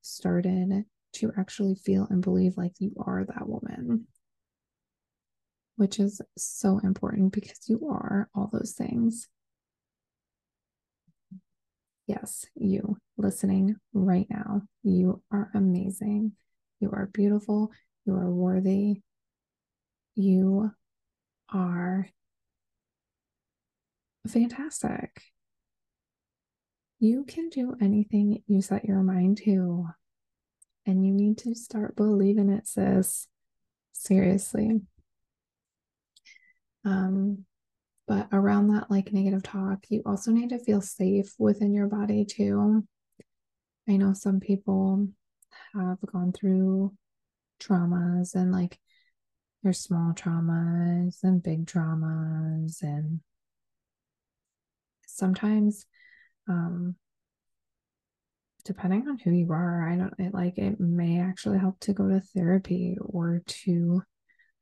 started 0.03 0.85
to 1.17 1.33
actually 1.37 1.75
feel 1.75 2.07
and 2.11 2.23
believe 2.23 2.57
like 2.57 2.73
you 2.79 2.93
are 2.99 3.25
that 3.25 3.49
woman, 3.49 4.07
which 5.77 5.99
is 5.99 6.21
so 6.37 6.79
important 6.83 7.33
because 7.33 7.69
you 7.69 7.89
are 7.91 8.29
all 8.35 8.49
those 8.53 8.73
things. 8.73 9.29
Yes, 12.07 12.47
you 12.55 12.99
listening 13.17 13.77
right 13.93 14.27
now, 14.31 14.63
you 14.83 15.23
are 15.31 15.51
amazing. 15.55 16.33
You 16.79 16.91
are 16.91 17.11
beautiful. 17.13 17.73
You 18.05 18.15
are 18.15 18.31
worthy. 18.31 19.03
You 20.15 20.71
are 21.53 22.09
fantastic. 24.29 25.23
You 26.99 27.25
can 27.25 27.49
do 27.49 27.75
anything 27.81 28.43
you 28.47 28.63
set 28.63 28.85
your 28.85 29.03
mind 29.03 29.39
to. 29.45 29.89
And 30.87 31.05
you 31.05 31.13
need 31.13 31.39
to 31.39 31.55
start 31.55 31.97
believing 31.97 32.49
it, 32.49 32.67
sis. 32.67 33.27
Seriously. 33.93 34.81
Um, 36.85 37.45
but 38.07 38.29
around 38.33 38.69
that 38.69 38.91
like 38.91 39.13
negative 39.13 39.43
talk, 39.43 39.85
you 39.89 40.03
also 40.07 40.31
need 40.31 40.51
to 40.51 40.61
feel 40.61 40.81
safe 40.81 41.33
within 41.39 41.75
your 41.75 41.89
body 41.89 42.25
too. 42.25 42.87
I 43.89 43.97
know 43.97 44.13
some 44.13 44.39
people 44.39 45.09
have 45.75 45.99
gone 46.13 46.33
through 46.33 46.95
traumas 47.61 48.35
and 48.35 48.53
like 48.53 48.79
there's 49.63 49.81
small 49.81 50.13
traumas 50.13 51.23
and 51.23 51.43
big 51.43 51.67
traumas 51.67 52.83
and 52.83 53.21
sometimes 55.07 55.87
um 56.49 56.95
depending 58.67 59.09
on 59.09 59.19
who 59.19 59.31
you 59.31 59.51
are 59.53 59.89
i 59.89 59.97
don't 59.97 60.15
it, 60.19 60.35
like 60.35 60.59
it 60.59 60.79
may 60.81 61.21
actually 61.21 61.59
help 61.59 61.79
to 61.81 61.93
go 61.93 62.09
to 62.09 62.21
therapy 62.21 62.97
or 63.01 63.43
to 63.47 64.03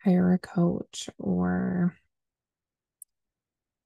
hire 0.05 0.35
a 0.35 0.39
coach 0.39 1.09
or 1.19 1.97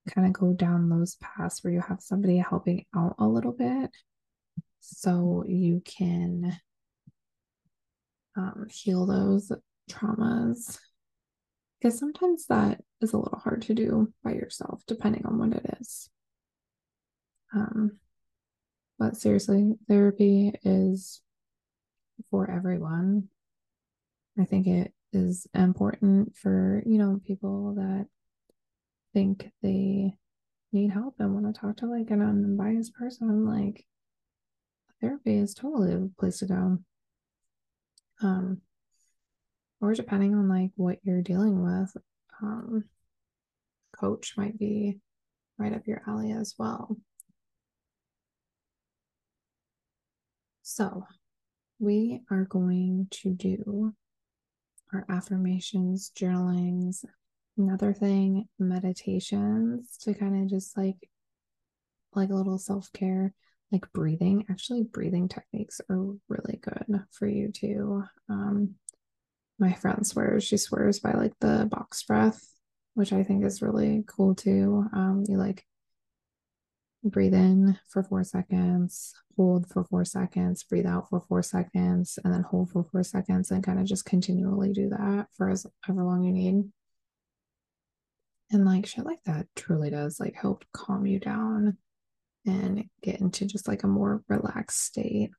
kind 0.09 0.27
of 0.27 0.33
go 0.33 0.53
down 0.53 0.89
those 0.89 1.17
paths 1.17 1.63
where 1.63 1.73
you 1.73 1.81
have 1.81 2.01
somebody 2.01 2.39
helping 2.39 2.85
out 2.97 3.15
a 3.19 3.27
little 3.27 3.53
bit 3.53 3.91
so 4.81 5.45
you 5.47 5.83
can 5.85 6.57
um, 8.37 8.67
heal 8.71 9.07
those 9.07 9.53
traumas. 9.91 10.79
Because 11.81 11.99
sometimes 11.99 12.47
that 12.47 12.81
is 13.01 13.13
a 13.13 13.19
little 13.19 13.39
hard 13.39 13.63
to 13.63 13.75
do 13.75 14.13
by 14.25 14.33
yourself 14.33 14.83
depending 14.87 15.25
on 15.27 15.39
what 15.39 15.53
it 15.53 15.77
is. 15.81 16.11
Um, 17.55 17.99
but 18.99 19.17
seriously 19.17 19.75
therapy 19.89 20.53
is 20.65 21.21
for 22.31 22.51
everyone. 22.51 23.29
I 24.39 24.45
think 24.45 24.67
it 24.67 24.93
is 25.13 25.47
important 25.55 26.37
for 26.37 26.83
you 26.85 26.99
know 26.99 27.21
people 27.27 27.75
that 27.77 28.07
think 29.15 29.51
they 29.63 30.15
need 30.73 30.91
help 30.91 31.15
and 31.19 31.33
want 31.33 31.55
to 31.55 31.59
talk 31.59 31.77
to 31.79 31.87
like 31.87 32.11
an 32.11 32.21
unbiased 32.21 32.95
person 32.95 33.47
like 33.47 33.87
therapy 35.01 35.39
is 35.39 35.55
totally 35.55 35.95
a 35.95 36.09
place 36.19 36.39
to 36.41 36.47
go. 36.47 36.79
Um 38.23 38.61
or 39.81 39.95
depending 39.95 40.35
on 40.35 40.49
like 40.49 40.71
what 40.75 40.99
you're 41.05 41.23
dealing 41.23 41.63
with 41.63 41.97
um 42.43 42.85
coach 43.99 44.35
might 44.37 44.59
be 44.59 44.99
right 45.57 45.73
up 45.73 45.87
your 45.87 46.03
alley 46.07 46.33
as 46.33 46.55
well 46.59 46.97
so 50.69 51.03
we 51.79 52.21
are 52.31 52.45
going 52.45 53.09
to 53.11 53.31
do 53.31 53.95
our 54.93 55.07
affirmations 55.09 56.11
journalings 56.11 57.07
another 57.57 57.95
thing 57.95 58.47
meditations 58.59 59.97
to 59.97 60.13
kind 60.13 60.43
of 60.43 60.51
just 60.51 60.77
like 60.77 61.09
like 62.13 62.29
a 62.29 62.35
little 62.35 62.59
self-care 62.59 63.33
like 63.73 63.91
breathing. 63.95 64.45
Actually 64.51 64.83
breathing 64.83 65.27
techniques 65.29 65.81
are 65.89 66.15
really 66.29 66.59
good 66.61 67.01
for 67.13 67.27
you 67.27 67.51
too. 67.51 68.05
Um 68.29 68.75
my 69.59 69.73
friend 69.73 70.07
swears 70.07 70.45
she 70.45 70.59
swears 70.59 71.01
by 71.01 71.13
like 71.13 71.33
the 71.41 71.67
box 71.71 72.03
breath 72.03 72.47
which 72.95 73.13
i 73.13 73.23
think 73.25 73.43
is 73.43 73.63
really 73.63 74.05
cool 74.07 74.35
too. 74.35 74.85
Um 74.93 75.25
you 75.29 75.39
like 75.39 75.65
breathe 77.09 77.35
in 77.35 77.79
for 77.89 78.03
four 78.03 78.25
seconds 78.25 79.15
hold 79.37 79.69
for 79.69 79.85
four 79.85 80.05
seconds 80.05 80.63
breathe 80.65 80.87
out 80.87 81.09
for 81.09 81.21
four 81.29 81.43
seconds 81.43 82.19
and 82.25 82.33
then 82.33 82.43
hold 82.43 82.71
for 82.71 82.85
four 82.91 83.03
seconds 83.03 83.51
and 83.51 83.65
kind 83.65 83.79
of 83.79 83.87
just 83.87 84.05
continually 84.05 84.73
do 84.73 84.89
that 84.89 85.27
for 85.37 85.49
as 85.51 85.67
ever 85.89 86.03
long 86.05 86.23
you 86.23 86.33
need 86.33 86.65
and 88.51 88.65
like 88.65 88.87
shit 88.87 89.05
like 89.05 89.23
that 89.25 89.47
truly 89.57 89.91
does 89.91 90.19
like 90.19 90.35
help 90.35 90.65
calm 90.73 91.07
you 91.07 91.19
down 91.19 91.77
and 92.49 92.85
get 93.03 93.21
into 93.21 93.47
just 93.47 93.69
like 93.69 93.83
a 93.83 93.89
more 93.89 94.23
relaxed 94.29 94.83
state. 94.83 95.31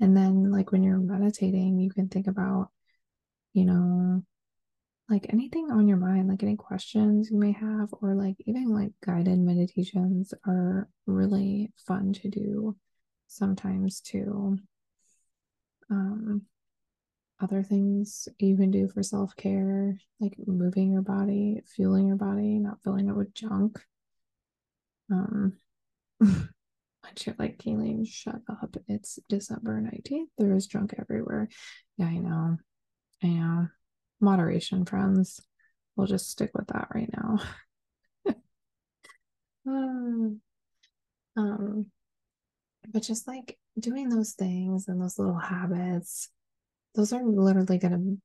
And 0.00 0.16
then, 0.16 0.50
like, 0.50 0.72
when 0.72 0.82
you're 0.82 0.98
meditating, 0.98 1.78
you 1.78 1.90
can 1.90 2.08
think 2.08 2.26
about, 2.26 2.68
you 3.52 3.64
know, 3.64 4.22
like 5.08 5.26
anything 5.30 5.70
on 5.70 5.86
your 5.86 5.98
mind, 5.98 6.28
like 6.28 6.42
any 6.42 6.56
questions 6.56 7.30
you 7.30 7.38
may 7.38 7.52
have, 7.52 7.88
or 8.00 8.14
like 8.14 8.36
even 8.46 8.74
like 8.74 8.92
guided 9.04 9.38
meditations 9.38 10.32
are 10.46 10.88
really 11.06 11.72
fun 11.86 12.12
to 12.14 12.28
do 12.28 12.76
sometimes 13.26 14.00
too. 14.00 14.58
Um, 15.90 16.42
other 17.40 17.62
things 17.62 18.28
you 18.38 18.56
can 18.56 18.70
do 18.70 18.88
for 18.88 19.02
self 19.02 19.36
care, 19.36 19.98
like 20.20 20.34
moving 20.46 20.92
your 20.92 21.02
body, 21.02 21.60
fueling 21.76 22.06
your 22.06 22.16
body, 22.16 22.58
not 22.58 22.82
filling 22.82 23.08
it 23.08 23.16
with 23.16 23.34
junk. 23.34 23.80
Um, 25.12 25.58
but 26.20 27.26
you're 27.26 27.36
like, 27.38 27.58
Kayleen, 27.58 28.08
shut 28.08 28.40
up. 28.48 28.76
It's 28.88 29.18
December 29.28 29.82
19th. 29.82 30.28
There 30.38 30.54
is 30.54 30.66
junk 30.66 30.94
everywhere. 30.98 31.48
Yeah, 31.98 32.06
I 32.06 32.16
know. 32.18 32.56
I 33.22 33.26
know. 33.26 33.68
Moderation, 34.24 34.86
friends. 34.86 35.40
We'll 35.96 36.06
just 36.06 36.30
stick 36.30 36.50
with 36.54 36.66
that 36.68 36.88
right 36.94 37.10
now. 37.12 37.38
um, 39.66 40.40
um, 41.36 41.86
but 42.90 43.02
just 43.02 43.28
like 43.28 43.58
doing 43.78 44.08
those 44.08 44.32
things 44.32 44.88
and 44.88 45.00
those 45.00 45.18
little 45.18 45.38
habits, 45.38 46.30
those 46.94 47.12
are 47.12 47.22
literally 47.22 47.78
going 47.78 47.92
to 47.92 48.18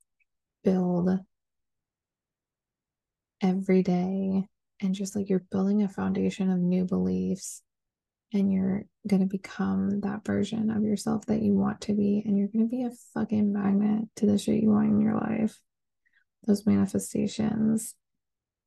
build 0.64 1.20
every 3.42 3.84
day. 3.84 4.46
And 4.82 4.96
just 4.96 5.18
like 5.18 5.30
you're 5.30 5.44
building 5.52 5.84
a 5.84 5.90
foundation 5.90 6.50
of 6.50 6.60
new 6.60 6.86
beliefs 6.86 7.62
and 8.32 8.54
you're 8.54 8.86
going 9.06 9.22
to 9.22 9.26
become 9.26 10.00
that 10.02 10.26
version 10.26 10.70
of 10.70 10.84
yourself 10.84 11.26
that 11.26 11.42
you 11.42 11.54
want 11.54 11.82
to 11.82 11.94
be 11.94 12.24
and 12.26 12.38
you're 12.38 12.48
going 12.48 12.66
to 12.66 12.72
be 12.72 12.84
a 12.84 12.92
fucking 13.14 13.52
magnet 13.52 14.06
to 14.16 14.26
the 14.26 14.38
shit 14.38 14.62
you 14.62 14.70
want 14.70 14.88
in 14.88 15.02
your 15.02 15.16
life 15.16 15.60
those 16.46 16.66
manifestations 16.66 17.96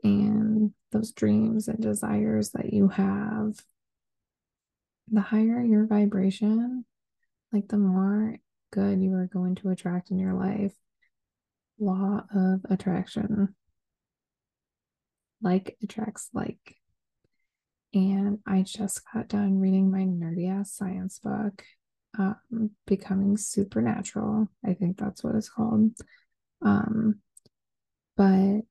and 0.02 0.72
those 0.90 1.12
dreams 1.12 1.68
and 1.68 1.80
desires 1.80 2.50
that 2.50 2.72
you 2.72 2.88
have 2.88 3.54
the 5.10 5.20
higher 5.20 5.62
your 5.62 5.86
vibration 5.86 6.84
like 7.52 7.68
the 7.68 7.78
more 7.78 8.36
good 8.72 9.00
you 9.00 9.14
are 9.14 9.26
going 9.26 9.54
to 9.54 9.68
attract 9.68 10.10
in 10.10 10.18
your 10.18 10.34
life 10.34 10.72
law 11.78 12.22
of 12.34 12.60
attraction 12.70 13.54
like 15.42 15.76
attracts 15.82 16.28
like 16.32 16.76
and 17.94 18.38
I 18.46 18.62
just 18.62 19.02
got 19.12 19.28
done 19.28 19.60
reading 19.60 19.90
my 19.90 20.00
nerdy 20.00 20.50
ass 20.50 20.72
science 20.72 21.18
book, 21.18 21.62
um, 22.18 22.70
Becoming 22.86 23.36
Supernatural. 23.36 24.48
I 24.64 24.72
think 24.74 24.96
that's 24.96 25.22
what 25.22 25.34
it's 25.34 25.50
called. 25.50 25.92
Um, 26.62 27.20
but 28.22 28.62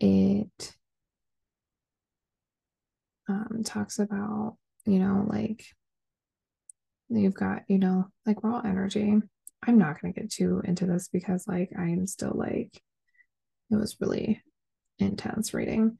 it 0.00 0.74
um, 3.28 3.62
talks 3.64 4.00
about, 4.00 4.56
you 4.84 4.98
know, 4.98 5.24
like 5.28 5.64
you've 7.08 7.34
got, 7.34 7.62
you 7.68 7.78
know, 7.78 8.08
like 8.26 8.42
raw 8.42 8.62
energy. 8.64 9.14
I'm 9.64 9.78
not 9.78 10.00
going 10.00 10.12
to 10.12 10.20
get 10.20 10.32
too 10.32 10.60
into 10.64 10.86
this 10.86 11.08
because, 11.12 11.46
like, 11.46 11.70
I 11.78 11.84
am 11.84 12.08
still 12.08 12.32
like, 12.34 12.82
it 13.70 13.76
was 13.76 13.96
really 14.00 14.42
intense 14.98 15.54
reading. 15.54 15.98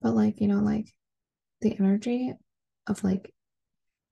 But, 0.00 0.14
like, 0.14 0.40
you 0.40 0.48
know, 0.48 0.60
like 0.60 0.90
the 1.60 1.76
energy 1.78 2.32
of 2.86 3.04
like 3.04 3.34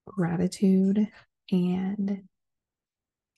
gratitude 0.07 1.09
and 1.51 2.25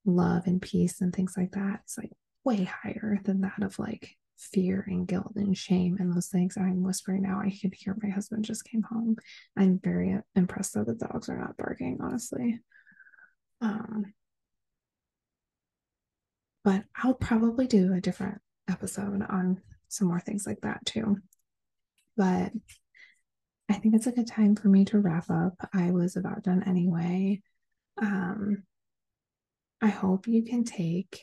love 0.04 0.42
and 0.46 0.60
peace 0.60 1.00
and 1.00 1.14
things 1.14 1.34
like 1.36 1.52
that 1.52 1.82
is 1.86 1.96
like 1.96 2.10
way 2.46 2.64
higher 2.64 3.18
than 3.24 3.42
that 3.42 3.62
of 3.62 3.78
like 3.78 4.16
fear 4.38 4.84
and 4.86 5.08
guilt 5.08 5.32
and 5.36 5.56
shame 5.58 5.96
and 5.98 6.14
those 6.14 6.28
things. 6.28 6.56
I'm 6.56 6.82
whispering 6.82 7.22
now. 7.22 7.40
I 7.40 7.50
can 7.50 7.72
hear 7.72 7.96
my 8.02 8.08
husband 8.08 8.44
just 8.44 8.64
came 8.64 8.82
home. 8.82 9.16
I'm 9.56 9.80
very 9.82 10.18
impressed 10.34 10.74
that 10.74 10.86
the 10.86 10.94
dogs 10.94 11.28
are 11.28 11.38
not 11.38 11.56
barking, 11.56 11.98
honestly. 12.00 12.60
Um, 13.60 14.14
but 16.64 16.84
I'll 16.96 17.14
probably 17.14 17.66
do 17.66 17.92
a 17.92 18.00
different 18.00 18.40
episode 18.68 19.22
on 19.28 19.60
some 19.88 20.08
more 20.08 20.20
things 20.20 20.46
like 20.46 20.60
that 20.62 20.84
too. 20.86 21.16
But 22.16 22.52
I 23.68 23.74
think 23.74 23.94
it's 23.94 24.06
a 24.06 24.12
good 24.12 24.26
time 24.28 24.54
for 24.54 24.68
me 24.68 24.84
to 24.86 25.00
wrap 25.00 25.30
up. 25.30 25.54
I 25.72 25.90
was 25.90 26.16
about 26.16 26.44
done 26.44 26.62
anyway. 26.64 27.42
Um, 28.00 28.62
I 29.80 29.88
hope 29.88 30.28
you 30.28 30.44
can 30.44 30.64
take 30.64 31.22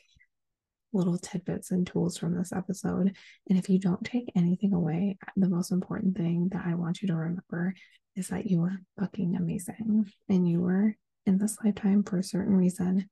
little 0.94 1.18
tidbits 1.18 1.72
and 1.72 1.86
tools 1.86 2.18
from 2.18 2.36
this 2.36 2.54
episode. 2.54 3.16
And 3.50 3.60
if 3.60 3.70
you 3.70 3.80
don't 3.80 4.04
take 4.04 4.32
anything 4.36 4.74
away, 4.74 5.18
the 5.36 5.50
most 5.50 5.72
important 5.72 6.16
thing 6.16 6.50
that 6.52 6.64
I 6.66 6.76
want 6.76 7.02
you 7.02 7.08
to 7.10 7.16
remember 7.16 7.74
is 8.16 8.28
that 8.28 8.46
you 8.46 8.62
are 8.62 8.80
fucking 9.00 9.36
amazing 9.36 10.12
and 10.30 10.48
you 10.48 10.62
were 10.62 10.96
in 11.26 11.38
this 11.38 11.58
lifetime 11.64 12.04
for 12.04 12.20
a 12.20 12.24
certain 12.24 12.56
reason. 12.56 13.10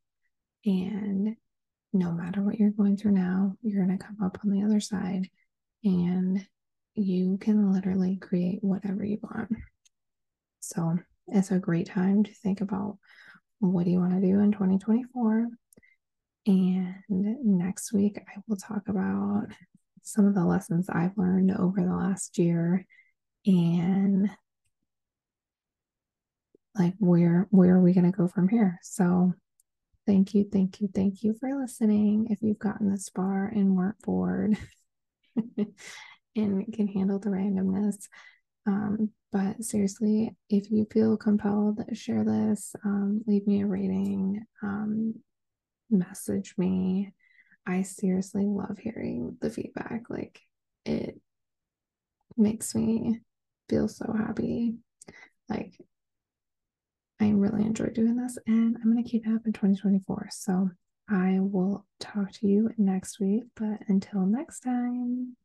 And 0.65 1.35
no 1.93 2.11
matter 2.11 2.41
what 2.41 2.59
you're 2.59 2.69
going 2.69 2.97
through 2.97 3.13
now, 3.13 3.55
you're 3.61 3.83
going 3.83 3.97
to 3.97 4.03
come 4.03 4.17
up 4.23 4.37
on 4.43 4.51
the 4.51 4.63
other 4.63 4.79
side 4.79 5.29
and 5.83 6.45
you 6.93 7.37
can 7.39 7.71
literally 7.71 8.17
create 8.17 8.63
whatever 8.63 9.03
you 9.03 9.17
want. 9.23 9.51
So 10.59 10.99
it's 11.27 11.51
a 11.51 11.59
great 11.59 11.87
time 11.87 12.23
to 12.23 12.33
think 12.33 12.61
about 12.61 12.97
what 13.59 13.85
do 13.85 13.91
you 13.91 13.99
want 13.99 14.13
to 14.13 14.27
do 14.27 14.39
in 14.39 14.51
2024 14.51 15.47
and 16.45 16.95
next 17.07 17.93
week, 17.93 18.17
I 18.17 18.39
will 18.47 18.57
talk 18.57 18.87
about 18.87 19.47
some 20.01 20.25
of 20.25 20.33
the 20.33 20.45
lessons 20.45 20.89
I've 20.89 21.17
learned 21.17 21.51
over 21.51 21.81
the 21.81 21.95
last 21.95 22.37
year 22.37 22.85
and 23.45 24.29
like 26.75 26.93
where 26.99 27.47
where 27.51 27.75
are 27.75 27.81
we 27.81 27.93
going 27.93 28.11
to 28.11 28.17
go 28.17 28.27
from 28.27 28.47
here? 28.47 28.79
So 28.81 29.33
thank 30.07 30.33
you 30.33 30.47
thank 30.51 30.81
you 30.81 30.89
thank 30.93 31.23
you 31.23 31.35
for 31.39 31.59
listening 31.59 32.27
if 32.29 32.41
you've 32.41 32.59
gotten 32.59 32.89
this 32.89 33.09
far 33.09 33.47
and 33.47 33.75
weren't 33.75 34.01
bored 34.01 34.57
and 36.35 36.73
can 36.73 36.87
handle 36.87 37.19
the 37.19 37.29
randomness. 37.29 38.07
Um, 38.65 39.11
but 39.31 39.63
seriously 39.63 40.35
if 40.49 40.71
you 40.71 40.87
feel 40.91 41.17
compelled 41.17 41.81
share 41.93 42.23
this 42.23 42.75
um, 42.85 43.21
leave 43.27 43.47
me 43.47 43.61
a 43.61 43.65
rating 43.65 44.43
um, 44.61 45.15
message 45.91 46.55
me. 46.57 47.13
I 47.65 47.83
seriously 47.83 48.45
love 48.45 48.77
hearing 48.79 49.37
the 49.41 49.49
feedback. 49.49 50.03
Like 50.09 50.41
it 50.85 51.19
makes 52.37 52.73
me 52.73 53.19
feel 53.69 53.87
so 53.87 54.13
happy. 54.17 54.75
Like 55.49 55.77
I 57.19 57.29
really 57.29 57.63
enjoy 57.63 57.87
doing 57.87 58.15
this 58.15 58.37
and 58.47 58.77
I'm 58.77 58.91
going 58.91 59.03
to 59.03 59.09
keep 59.09 59.27
it 59.27 59.33
up 59.33 59.45
in 59.45 59.53
2024. 59.53 60.29
So 60.31 60.71
I 61.07 61.37
will 61.39 61.85
talk 61.99 62.31
to 62.31 62.47
you 62.47 62.71
next 62.77 63.19
week. 63.19 63.43
But 63.55 63.79
until 63.87 64.25
next 64.25 64.61
time. 64.61 65.35